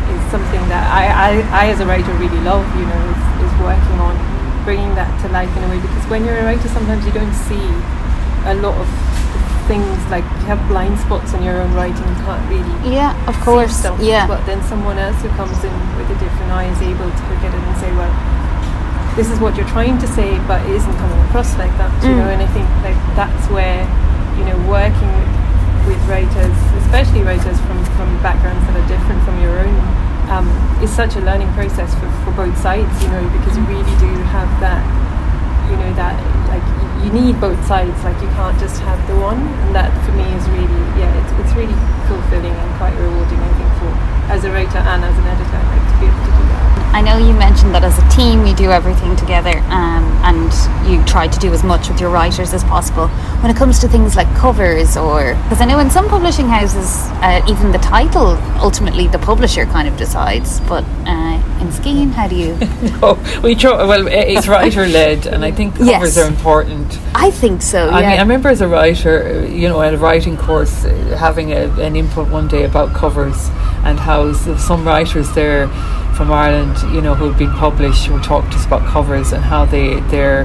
[0.09, 3.53] is something that I, I, I as a writer really love you know is, is
[3.61, 4.17] working on
[4.65, 5.81] bringing that to life in a way.
[5.81, 7.63] Because when you're a writer sometimes you don't see
[8.49, 8.89] a lot of
[9.69, 13.37] things like you have blind spots in your own writing you can't really yeah of
[13.45, 13.77] course.
[13.77, 14.27] stuff, yeah.
[14.27, 17.43] But then someone else who comes in with a different eye is able to look
[17.45, 18.38] at it and say well
[19.19, 22.15] this is what you're trying to say, but it isn't coming across like that, you
[22.15, 22.23] mm.
[22.23, 22.31] know.
[22.31, 23.83] And I think like that's where
[24.39, 25.11] you know working
[25.91, 26.55] with, writers,
[26.87, 29.75] especially writers from from backgrounds that are different from your own,
[30.31, 30.47] um,
[30.79, 34.13] is such a learning process for, for both sides, you know, because you really do
[34.31, 34.87] have that,
[35.67, 36.15] you know, that
[36.47, 36.63] like
[37.03, 37.99] you need both sides.
[38.07, 41.33] Like you can't just have the one, and that for me is really yeah, it's
[41.43, 41.75] it's really
[42.07, 43.43] fulfilling and quite rewarding.
[43.43, 43.91] I think for
[44.31, 46.48] as a writer and as an editor, like to be able to do.
[46.93, 50.51] I know you mentioned that as a team you do everything together um, and
[50.89, 53.09] you try to do as much with your writers as possible.
[53.43, 57.07] When it comes to things like covers, or because I know in some publishing houses,
[57.23, 61.28] uh, even the title ultimately the publisher kind of decides, but uh,
[61.61, 62.11] in Skein.
[62.11, 62.57] how do you?
[63.01, 63.85] no, we try.
[63.85, 66.19] Well, it's writer led, and I think covers yes.
[66.19, 66.99] are important.
[67.15, 67.89] I think so.
[67.89, 68.09] I yeah.
[68.09, 71.71] mean, I remember as a writer, you know, at a writing course, uh, having a,
[71.81, 73.49] an input one day about covers
[73.85, 75.69] and how some writers there
[76.15, 79.43] from Ireland, you know, who had been published, who talked to us about covers and
[79.43, 80.45] how they they're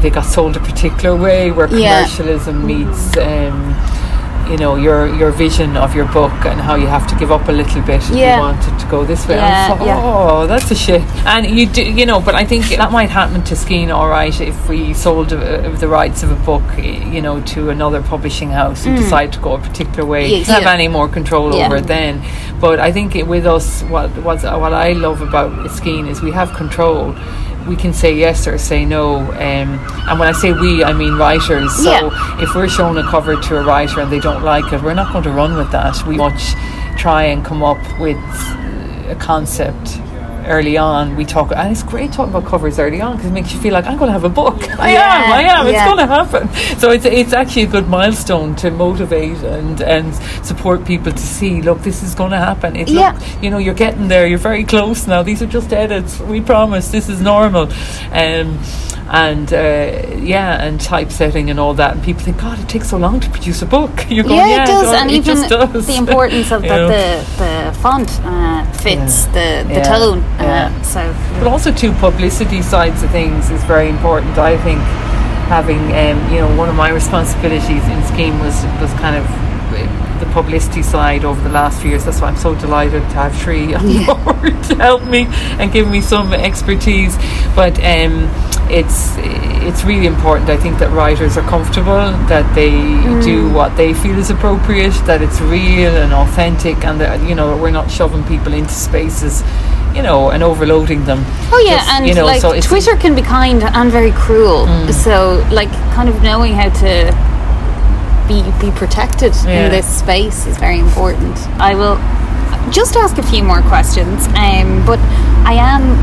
[0.00, 2.84] they got sold a particular way where commercialism yeah.
[2.84, 3.16] meets.
[3.16, 3.98] Um,
[4.50, 7.48] you know your your vision of your book and how you have to give up
[7.48, 9.36] a little bit if you want to go this way.
[9.36, 10.00] Yeah, thought, yeah.
[10.02, 11.02] oh, that's a shit.
[11.26, 14.38] And you do, you know, but I think that might happen to Skein all right
[14.40, 18.84] if we sold uh, the rights of a book, you know, to another publishing house
[18.84, 18.96] who Mm.
[18.98, 20.22] decide to go a particular way.
[20.26, 20.72] Yeah, You don't have yeah.
[20.74, 21.66] any more control Yeah.
[21.66, 22.22] over it then.
[22.60, 26.32] But I think it, with us, what what's, what I love about Skein is we
[26.32, 27.14] have control
[27.68, 29.16] we can say yes or say no.
[29.32, 29.68] Um,
[30.08, 31.70] and when I say we, I mean writers.
[31.76, 32.42] So Yeah.
[32.42, 35.12] if we're showing a cover to a writer and they don't like it, we're not
[35.12, 35.94] going to run with that.
[36.06, 36.54] We much
[36.96, 38.16] try and come up with
[39.10, 39.98] a concept
[40.46, 41.14] early on.
[41.16, 43.72] We talk, and it's great talking about covers early on because it makes you feel
[43.74, 44.56] like I'm going to have a book.
[44.78, 45.66] I Yeah, am, I am.
[45.66, 45.86] It's yeah.
[45.86, 46.78] going to happen.
[46.78, 51.60] So it's it's actually a good milestone to motivate and and support people to see.
[51.62, 52.76] Look, this is going to happen.
[52.76, 53.12] It, Yeah.
[53.12, 54.26] Look, you know, you're getting there.
[54.26, 55.22] You're very close now.
[55.22, 56.18] These are just edits.
[56.20, 56.88] We promise.
[56.90, 57.68] This is normal.
[58.12, 58.58] Um,
[59.10, 59.56] and uh,
[60.18, 61.94] yeah, and typesetting and all that.
[61.94, 63.90] And people think, God, it takes so long to produce a book.
[64.10, 65.86] You're going, yeah, yeah, it does, and it even just does.
[65.86, 67.42] the importance of that the
[67.72, 69.32] the font uh, fits Yeah.
[69.62, 70.18] the the Yeah, tone.
[70.38, 70.72] yeah.
[70.78, 74.36] Uh, so But also, too, publicity sides of things is very important.
[74.38, 74.80] I think
[75.48, 80.18] having, um, you know, one of my responsibilities in Skein was was kind of uh,
[80.20, 82.04] the publicity side over the last few years.
[82.04, 85.26] That's why I'm so delighted to have Shri on board to help me
[85.58, 87.16] and give me some expertise.
[87.54, 88.28] But um,
[88.70, 89.14] it's
[89.68, 90.48] it's really important.
[90.50, 92.70] I think that writers are comfortable, that they
[93.22, 97.56] do what they feel is appropriate, that it's real and authentic, and that you know
[97.56, 99.42] we're not shoving people into spaces.
[99.94, 101.24] You know, and overloading them.
[101.50, 104.66] Oh yeah, Just, and you know, like so Twitter can be kind and very cruel.
[104.92, 107.10] So like kind of knowing how to
[108.28, 109.64] be be protected Yeah.
[109.64, 111.36] in this space is very important.
[111.58, 111.96] I will
[112.70, 115.00] just ask a few more questions, um, but
[115.44, 115.96] I am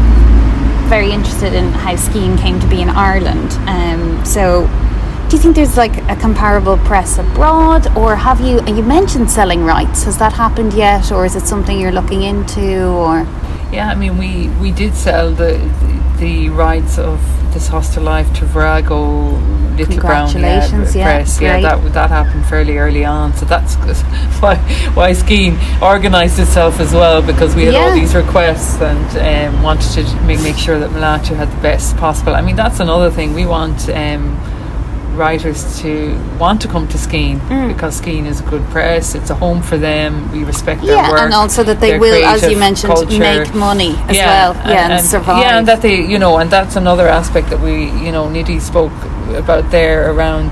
[0.85, 3.53] very interested in how Skein came to be in Ireland.
[3.67, 4.67] Um, so.
[5.27, 8.63] Do you think there's like a comparable press abroad, or have you?
[8.67, 10.03] You mentioned selling rights.
[10.03, 12.85] Has that happened yet, or is it something you're looking into?
[12.85, 13.23] Or
[13.73, 15.57] Yeah, I mean, we, we did sell the,
[16.19, 17.19] the rights of
[17.55, 19.35] this hostel life to Virago
[19.77, 21.41] Little Brown yeah, Congratulations, yeah, Press.
[21.41, 21.63] Yeah, great.
[21.63, 23.33] that that happened fairly early on.
[23.35, 23.75] So that's
[24.41, 24.55] why
[24.93, 30.07] why Skein organised itself as well because we had all these requests and um, wanted
[30.07, 32.35] to make, make sure that Melatu had the best possible.
[32.35, 33.89] I mean, that's another thing we want.
[33.89, 34.39] Um,
[35.15, 37.67] writers to want to come to Skein Mm.
[37.73, 41.17] because Skein is a good press it's a home for them we respect their work.
[41.17, 43.19] yeah, and also that they will, as you mentioned, culture.
[43.19, 44.53] make money as well.
[44.65, 45.41] Yeah, and, survive.
[45.43, 48.59] Yeah, and that they, you know, and that's another aspect that we, you know, Nidhi
[48.61, 48.93] spoke
[49.35, 50.51] about there around.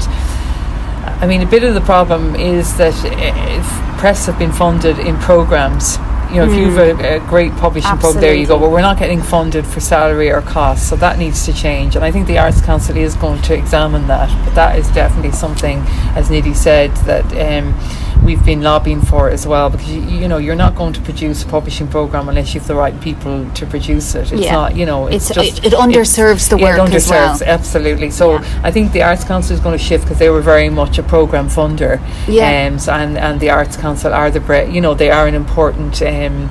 [1.22, 3.66] I mean, a bit of the problem is that if
[4.00, 5.98] press have been funded in programs.
[6.34, 8.58] You know, if you have a, a great publishing program, there you go.
[8.58, 8.64] Hmm.
[8.64, 8.68] Absolutely.
[8.68, 11.96] But we're not getting funded for salary or costs, so that needs to change.
[11.96, 14.30] And I think the Arts Council is going to examine that.
[14.46, 15.78] But that is definitely something,
[16.16, 17.74] as Nidhi said, that um,
[18.26, 19.70] we've been lobbying for as well.
[19.70, 22.68] Because you, you know, you're not going to produce a publishing program unless you have
[22.68, 24.32] the right people to produce it.
[24.32, 24.52] It's Yeah.
[24.54, 27.50] not, you know, it's, It's- just it- it underserves the work It underserves well.
[27.50, 28.10] absolutely.
[28.12, 28.44] So Yeah.
[28.64, 31.04] I think the Arts Council is going to shift because they were very much a
[31.04, 32.00] program funder.
[32.28, 32.68] Yeah.
[32.68, 35.36] Um, so, and and the Arts Council are the bre- you know they are an
[35.36, 36.02] important.
[36.02, 36.50] Um,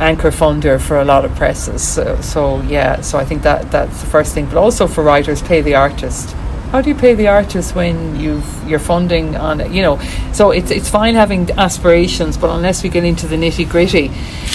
[0.00, 4.00] anchor funder for a lot of presses so, so yeah so I think that that's
[4.00, 6.36] the first thing but also for writers pay the artist
[6.70, 9.98] how do you pay the artists when you've you're funding on it you know
[10.32, 14.10] so it's it's fine having aspirations but unless we get into the nitty gritty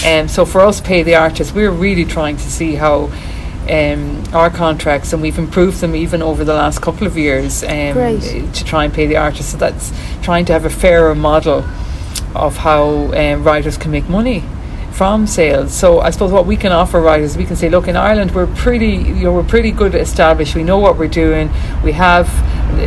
[0.08, 3.12] um, so for us pay the artists we're really trying to see how
[3.70, 7.70] um, our contracts and we've improved them even over the last couple of years um,
[8.52, 11.66] to try and pay the artists so that's trying to have a fairer model
[12.36, 14.44] of how um, writers can make money
[14.94, 15.74] from sales.
[15.74, 18.48] So I suppose what we can offer writers, we can say, look, in Ireland we're
[18.48, 20.56] pretty, you know, we're pretty good established.
[20.56, 21.50] We know what we're doing.
[21.84, 22.28] We have,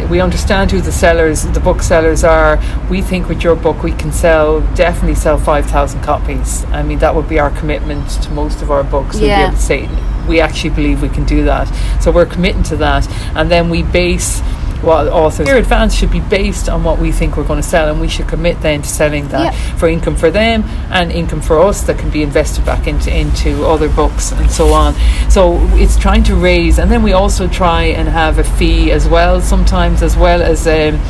[0.08, 2.60] we understand who the sellers, the booksellers are.
[2.88, 6.64] We think with your book we can sell, definitely sell five thousand copies.
[6.66, 9.16] I mean that would be our commitment to most of our books.
[9.16, 9.88] We'd be able to say
[10.28, 11.66] we actually believe we can do that.
[12.00, 14.40] So we're committing to that, and then we base
[14.82, 17.88] what authors their advance should be based on what we think we're going to sell
[17.90, 19.76] and we should commit then to selling that Yeah.
[19.76, 23.64] for income for them and income for us that can be invested back into into
[23.66, 24.94] other books and so on.
[25.30, 29.08] So it's trying to raise and then we also try and have a fee as
[29.08, 31.00] well sometimes as well as um,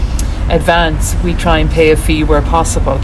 [0.50, 1.14] advance.
[1.24, 2.98] We try and pay a fee where possible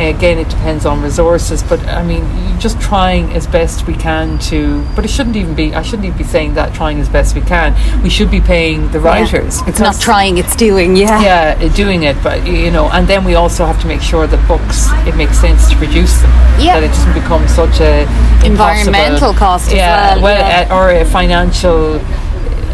[0.00, 2.24] again it depends on resources but i mean
[2.60, 6.16] just trying as best we can to but it shouldn't even be i shouldn't even
[6.18, 9.80] be saying that trying as best we can we should be paying the writers It's
[9.80, 10.96] not trying, it's doing.
[10.96, 11.56] Yeah.
[11.58, 14.26] yeah, uh, doing it, but you know, and then we also have to make sure
[14.26, 16.30] that books it makes sense to produce them.
[16.60, 16.80] Yeah.
[16.80, 18.06] that it doesn't become such a
[18.44, 20.68] Environmental cost as Yeah, well, yeah.
[20.70, 22.00] uh, or a financial.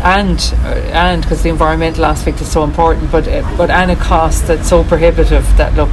[0.04, 3.96] And uh, and because the environmental aspect is so important, but uh, but and a
[3.96, 5.90] cost that's so prohibitive that look,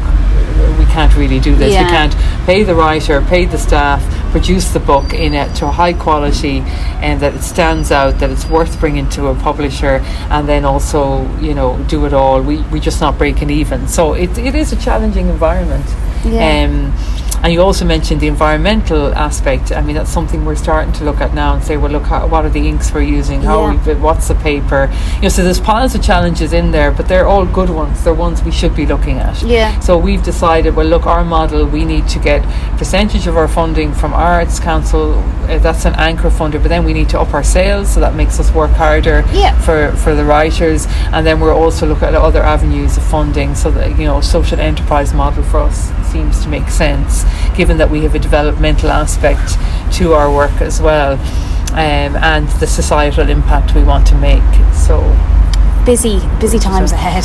[0.77, 1.73] we can't really do this.
[1.73, 1.83] Yeah.
[1.83, 4.01] We can't pay the writer, pay the staff,
[4.31, 6.59] produce the book in it to a high quality,
[7.01, 11.27] and that it stands out, that it's worth bringing to a publisher, and then also
[11.39, 12.41] you know do it all.
[12.41, 13.87] We we just not breaking even.
[13.87, 15.85] So it it is a challenging environment.
[16.23, 16.65] Yeah.
[16.65, 16.93] Um,
[17.43, 19.71] And you also mentioned the environmental aspect.
[19.71, 22.25] I mean, that's something we're starting to look at now and say, well, look, how,
[22.27, 23.41] what are the inks we're using?
[23.41, 23.85] How Yeah.
[23.85, 24.89] we, what's the paper?
[25.17, 28.03] You know, so there's piles of challenges in there, but they're all good ones.
[28.03, 29.43] They're ones we should be looking at.
[29.43, 29.77] Yeah.
[29.79, 32.41] So we've decided, well, look, our model, we need to get
[32.77, 35.13] percentage of our funding from Arts Council.
[35.47, 38.15] Uh, that's an anchor funder, but then we need to up our sales, so that
[38.15, 39.55] makes us work harder Yeah.
[39.59, 40.87] for for the writers.
[41.13, 44.59] And then we're also looking at other avenues of funding, so that you know, social
[44.59, 47.25] enterprise model for us seems to make sense,
[47.57, 49.57] given that we have a developmental aspect
[49.97, 51.13] to our work as well.
[51.73, 54.49] Um, and the societal impact we want to make.
[54.73, 55.01] So
[55.85, 57.23] busy busy times ahead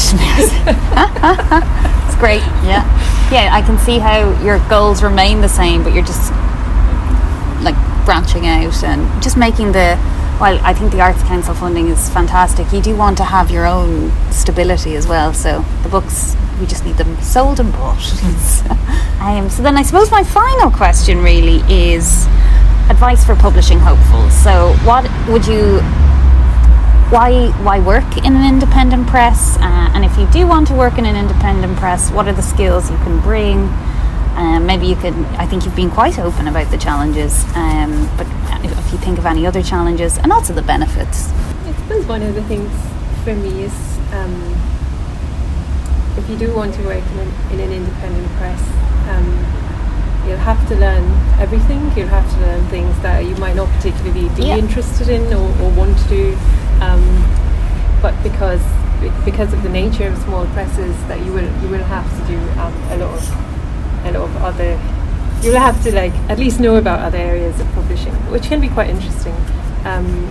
[2.05, 2.85] it's great yeah
[3.33, 6.31] yeah i can see how your goals remain the same but you're just
[7.63, 9.97] like branching out and just making the
[10.39, 13.65] well i think the arts council funding is fantastic you do want to have your
[13.65, 17.99] own stability as well so the books we just need them sold and bought.
[19.21, 22.25] Um, so then i suppose my final question really is
[22.89, 25.83] advice for publishing hopefuls so what would you
[27.11, 29.57] why why work in an independent press?
[29.57, 32.43] Uh, and if you do want to work in an independent press what are the
[32.43, 33.59] skills you can bring?
[34.37, 38.29] Um, maybe you could I think you've been quite open about the challenges um, but
[38.65, 41.33] if, if you think of any other challenges and also the benefits.
[41.67, 42.71] I suppose one of the things
[43.25, 44.70] for me is um,
[46.17, 48.61] if you do want to work in an, in an independent press,
[49.11, 49.27] um,
[50.27, 51.05] you'll have to learn
[51.41, 51.81] everything.
[51.97, 54.57] You'll have to learn things that you might not particularly be Yeah.
[54.57, 56.37] interested in or, or want to do,
[56.81, 57.03] um,
[58.03, 58.63] but because
[59.25, 62.39] because of the nature of small presses, that you will you will have to do
[62.61, 64.79] um, a lot of a lot of other.
[65.43, 68.69] You'll have to like at least know about other areas of publishing, which can be
[68.69, 69.35] quite interesting.
[69.87, 70.29] Um,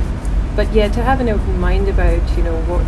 [0.56, 2.86] but yeah, to have an open mind about you know what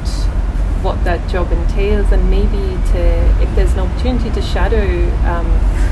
[0.83, 2.57] what that job entails, and maybe
[2.91, 2.99] to
[3.41, 4.83] if there's an opportunity to shadow
[5.29, 5.45] um,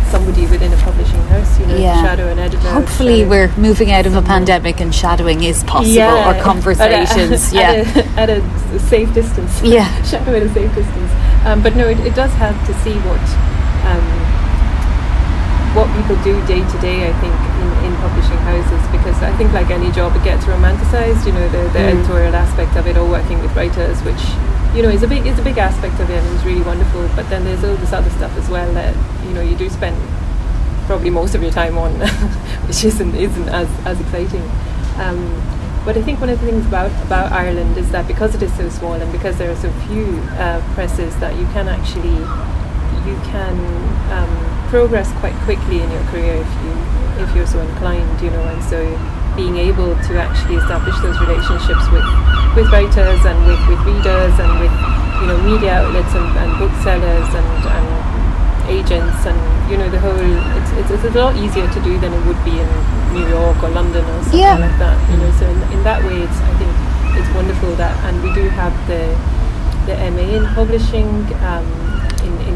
[0.09, 1.95] somebody within a publishing house, you know, Yeah.
[1.95, 2.69] to shadow an editor.
[2.69, 7.53] hopefully we're moving out of a pandemic and shadowing is possible or at a- conversations
[7.59, 7.83] yeah
[8.17, 9.61] at a, at a safe distance.
[9.61, 9.85] Yeah.
[10.11, 11.11] shadow at a safe distance.
[11.45, 13.21] Um, but no, it, it does help to see what
[13.85, 14.05] um,
[15.77, 17.07] what people do day to day.
[17.07, 21.25] I think in, in publishing houses because I think like any job, it gets romanticized.
[21.25, 21.93] You know, the, the Mm.
[22.01, 24.21] editorial aspect of it, or working with writers, which
[24.75, 27.07] you know is a big is a big aspect of it and is really wonderful.
[27.15, 28.95] But then there's all this other stuff as well that
[29.25, 29.97] you know you do spend
[30.85, 31.91] probably most of your time on,
[32.67, 34.43] which isn't isn't as as exciting.
[34.97, 35.19] Um,
[35.85, 38.53] but I think one of the things about about Ireland is that because it is
[38.55, 40.05] so small and because there are so few
[40.37, 42.19] uh, presses, that you can actually
[43.07, 43.55] you can
[44.11, 48.43] um, progress quite quickly in your career if you if you're so inclined, you know,
[48.43, 48.79] and so
[49.35, 52.03] being able to actually establish those relationships with
[52.55, 54.73] with writers and with, with readers and with
[55.21, 57.87] you know media outlets and, and booksellers and, and
[58.69, 59.37] agents and
[59.71, 62.39] you know the whole it's, it's, it's a lot easier to do than it would
[62.45, 62.69] be in
[63.13, 64.57] New York or London or something Yeah.
[64.57, 66.71] like that you know so in, in that way it's I think
[67.17, 69.01] it's wonderful that and we do have the
[69.89, 71.07] the MA in publishing
[71.45, 71.65] um,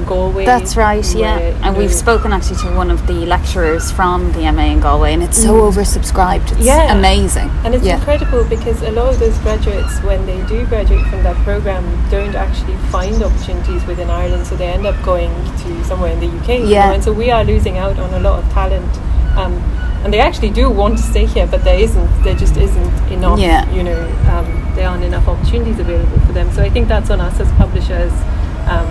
[0.03, 1.37] in, Galway That's right, yeah.
[1.37, 4.79] where, you And we've spoken actually to one of the lecturers from the MA in
[4.79, 5.71] Galway, and it's so Mm.
[5.73, 6.51] oversubscribed.
[6.53, 6.93] It's Yeah.
[6.95, 7.49] amazing.
[7.63, 7.95] And it's yeah.
[7.95, 12.35] incredible because a lot of those graduates, when they do graduate from that program, don't
[12.35, 15.31] actually find opportunities within Ireland, so they end up going
[15.63, 16.59] to somewhere in the UK.
[16.59, 16.87] you Yeah.
[16.87, 18.89] know, and so we are losing out on a lot of talent.
[19.37, 19.53] Um,
[20.03, 23.39] and they actually do want to stay here, but there isn't, there just isn't enough,
[23.39, 23.65] Yeah.
[23.71, 24.45] you know, um,
[24.75, 26.51] there aren't enough opportunities available for them.
[26.53, 28.11] So I think that's on us as publishers
[28.67, 28.87] um,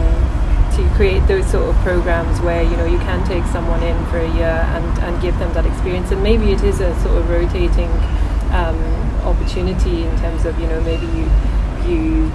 [0.76, 4.18] to create those sort of programs where, you know, you can take someone in for
[4.18, 6.10] a year and, and give them that experience.
[6.10, 7.90] And maybe it is a sort of rotating
[8.52, 8.78] um,
[9.24, 11.30] opportunity in terms of, you know, maybe you,
[11.86, 12.32] you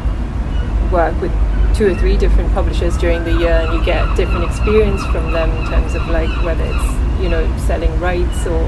[0.92, 1.32] work with
[1.76, 5.50] two or three different publishers during the year and you get different experience from them
[5.52, 8.64] in terms of like whether it's you know selling rights or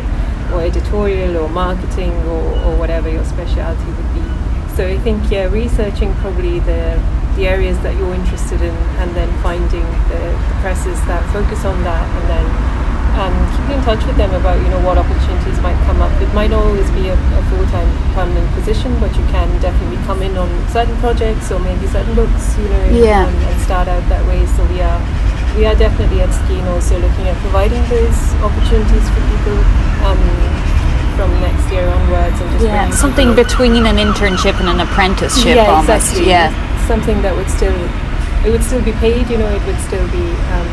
[0.53, 5.45] or editorial or marketing or, or whatever your specialty would be so I think yeah
[5.45, 7.01] researching probably the
[7.39, 11.79] the areas that you're interested in and then finding the, the presses that focus on
[11.87, 12.45] that and then
[13.15, 16.11] um, keep in touch with them about you know what opportunities might come up.
[16.21, 20.21] It might not always be a, a full-time permanent position, but you can definitely come
[20.21, 23.27] in on certain projects or maybe certain books, you know, Yeah.
[23.27, 24.45] and, and start out that way.
[24.55, 24.99] So we are
[25.57, 29.57] we are definitely at Skein also looking at providing those opportunities for people
[30.07, 30.21] um,
[31.17, 35.71] from next year onwards and just Yeah, something between an internship and an apprenticeship yeah,
[35.75, 36.13] almost.
[36.13, 36.29] exactly.
[36.29, 36.53] Yeah.
[36.89, 37.77] Something that would still
[38.41, 39.29] it would still be paid.
[39.29, 40.25] You know, it would still be
[40.57, 40.69] um,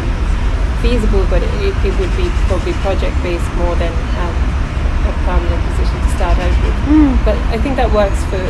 [0.81, 4.35] feasible, but it, it would be probably project based more than um,
[5.05, 6.77] a permanent position to start out with.
[6.89, 7.13] Mm.
[7.21, 8.41] But I think that works for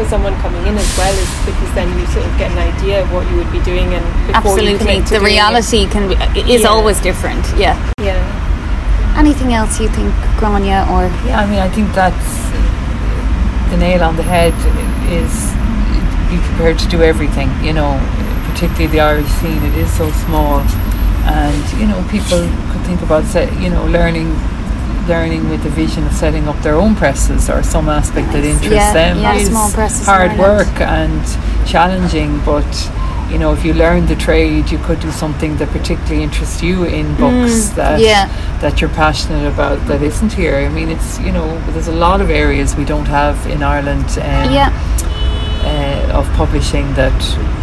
[0.00, 3.02] for someone coming in as well, is because then you sort of get an idea
[3.04, 4.78] of what you would be doing, and before Absolutely.
[4.80, 5.32] commit The doing it.
[5.36, 6.16] reality can be,
[6.50, 6.72] is Yeah.
[6.72, 7.44] always different.
[7.60, 7.76] Yeah.
[8.00, 8.16] Yeah.
[9.20, 12.32] anything else you think, Gráinne, or Yeah, I mean, I think that's
[13.70, 14.54] the nail on the head
[15.12, 15.30] is
[16.36, 17.90] be prepared to do everything, you know,
[18.50, 19.62] particularly the Irish scene.
[19.70, 20.60] It is so small,
[21.26, 22.38] and you know, people
[22.70, 24.30] could think about, set, you know, learning
[25.08, 28.72] learning with the vision of setting up their own presses or some aspect that interests
[28.72, 29.18] Yeah, them.
[29.18, 31.20] yeah, is small presses hard work and
[31.66, 32.64] challenging but
[33.30, 36.84] you know if you learn the trade you could do something that particularly interests you
[36.84, 38.24] in books that Mm, yeah.
[38.62, 40.56] that you're passionate about that isn't here.
[40.56, 44.06] I mean it's you know there's a lot of areas we don't have in Ireland
[44.28, 44.70] um, yeah,
[45.64, 47.12] uh, of publishing that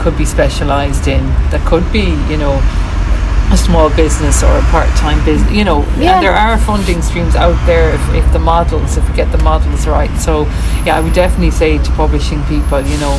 [0.01, 2.59] could be specialised in that could be you know
[3.53, 6.15] a small business or a part-time business you know Yeah.
[6.15, 9.43] and there are funding streams out there if, if the models if we get the
[9.43, 10.43] models right so
[10.85, 13.15] yeah I would definitely say to publishing people you know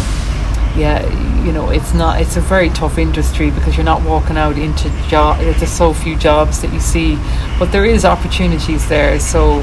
[0.74, 1.04] yeah
[1.44, 4.88] you know it's not it's a very tough industry because you're not walking out into
[5.08, 7.18] job there's so few jobs that you see
[7.58, 9.60] but there is opportunities there so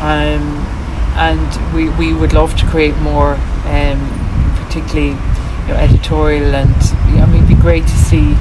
[0.00, 0.42] um,
[1.16, 3.34] and we, we would love to create more
[3.66, 4.00] um,
[4.74, 6.74] particularly you know, editorial and
[7.22, 8.34] I mean it'd be great to see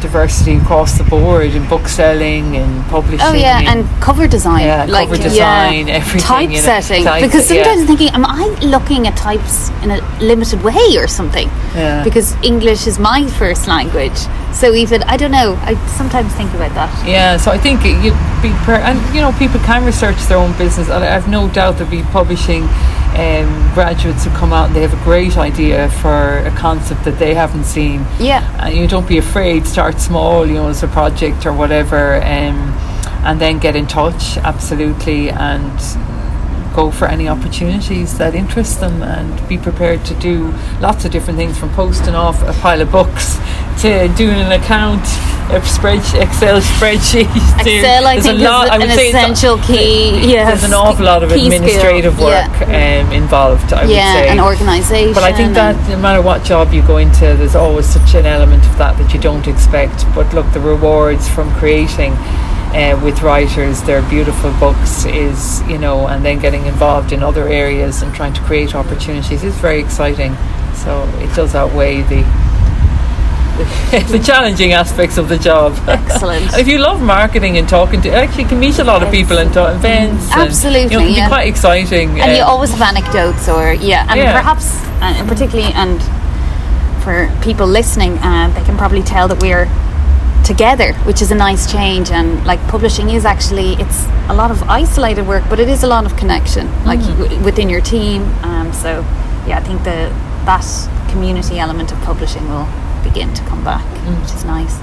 [0.00, 4.64] diversity across the board in book selling and publishing oh yeah, in- and cover design,
[4.66, 7.04] Yeah, cover design, everything, you know, typesetting.
[7.04, 7.64] type- because yeah.
[7.64, 11.48] sometimes I'm thinking, am I looking at types in a limited way or something?
[11.74, 12.04] Yeah.
[12.04, 14.18] Because English is my first language,
[14.52, 15.56] so even I don't know.
[15.62, 17.08] I sometimes think about that.
[17.08, 18.12] Yeah, so I think you
[18.42, 20.88] be per- and you know people can research their own business.
[20.90, 22.68] and I have no doubt they'll be publishing
[23.14, 27.18] um, graduates who come out and they have a great idea for a concept that
[27.18, 28.04] they haven't seen.
[28.18, 28.42] Yeah.
[28.64, 29.66] and you don't be afraid.
[29.66, 32.72] Start small, you know, as a project or whatever, um,
[33.24, 34.36] and then get in touch.
[34.38, 35.72] Absolutely, and
[36.74, 41.38] go for any opportunities that interest them and be prepared to do lots of different
[41.38, 43.36] things from posting off a pile of books
[43.80, 45.00] to doing an account
[45.52, 47.28] a spreadsheet excel spreadsheet
[47.60, 50.32] Excel, I think, a lot, is an say it's a- essential key.
[50.32, 51.52] Yes, there's an awful lot of key skill.
[51.52, 55.12] administrative work Yeah, um, involved I would yeah say and organisation.
[55.12, 58.24] but I think that no matter what job you go into, there's always such an
[58.26, 60.06] element of that that you don't expect.
[60.14, 62.12] But look, the rewards from creating
[62.74, 67.48] uh, with writers their beautiful books is, you know, and then getting involved in other
[67.48, 70.34] areas and trying to create opportunities is very exciting.
[70.74, 72.24] So it does outweigh the.
[74.10, 75.72] the challenging aspects of the job.
[75.86, 76.52] Excellent.
[76.58, 79.38] if you love marketing and talking to, actually, you can meet a lot of people
[79.38, 80.28] and talk events.
[80.32, 81.26] and, Absolutely, you know, it can yeah.
[81.26, 82.20] be quite exciting.
[82.20, 84.32] and you um, always have anecdotes or yeah and Yeah.
[84.32, 86.02] perhaps uh, and particularly and
[87.04, 89.68] for people listening uh, they can probably tell that we're
[90.44, 94.62] together which is a nice change and like publishing is actually it's a lot of
[94.64, 97.18] isolated work but it is a lot of connection like Mm.
[97.18, 99.00] w- within your team um, so
[99.48, 100.12] yeah i think the
[100.44, 100.64] that
[101.10, 102.68] community element of publishing will
[103.02, 104.20] begin to come back Mm.
[104.20, 104.76] which is nice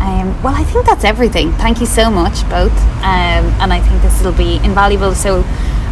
[0.00, 1.52] um, well, I think that's everything.
[1.52, 2.76] Thank you so much, both.
[3.02, 5.14] Um, and I think this will be invaluable.
[5.14, 5.42] So,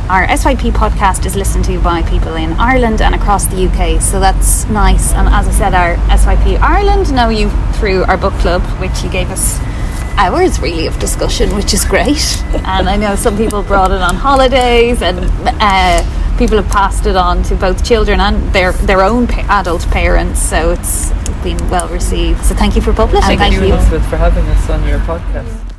[0.09, 4.01] our SYP podcast is listened to by people in Ireland and across the UK.
[4.01, 5.13] So, that's nice.
[5.13, 9.11] And as I said, our SYP Ireland know you through our book club, which you
[9.11, 9.59] gave us
[10.19, 12.43] hours really of discussion, which is great.
[12.65, 17.17] and I know some people brought it on holidays and uh, people have passed it
[17.17, 20.41] on to both children and their, their own pa- adult parents.
[20.43, 21.11] So, it's
[21.43, 22.45] been well received.
[22.45, 23.39] So, thank you for publishing.
[23.39, 25.72] Thank, you, Elizabeth, for having us on your podcast.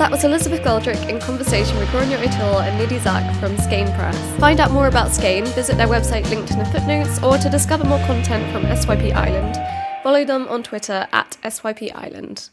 [0.00, 4.16] That was Elizabeth Goldrick in conversation with Gráinne O'Toole and Nidhi Zak from Skein Press.
[4.38, 7.84] Find out more about Skein, visit their website linked in the footnotes, or to discover
[7.84, 9.58] more content from SYP Ireland,
[10.02, 12.48] follow them on Twitter at SYP Ireland.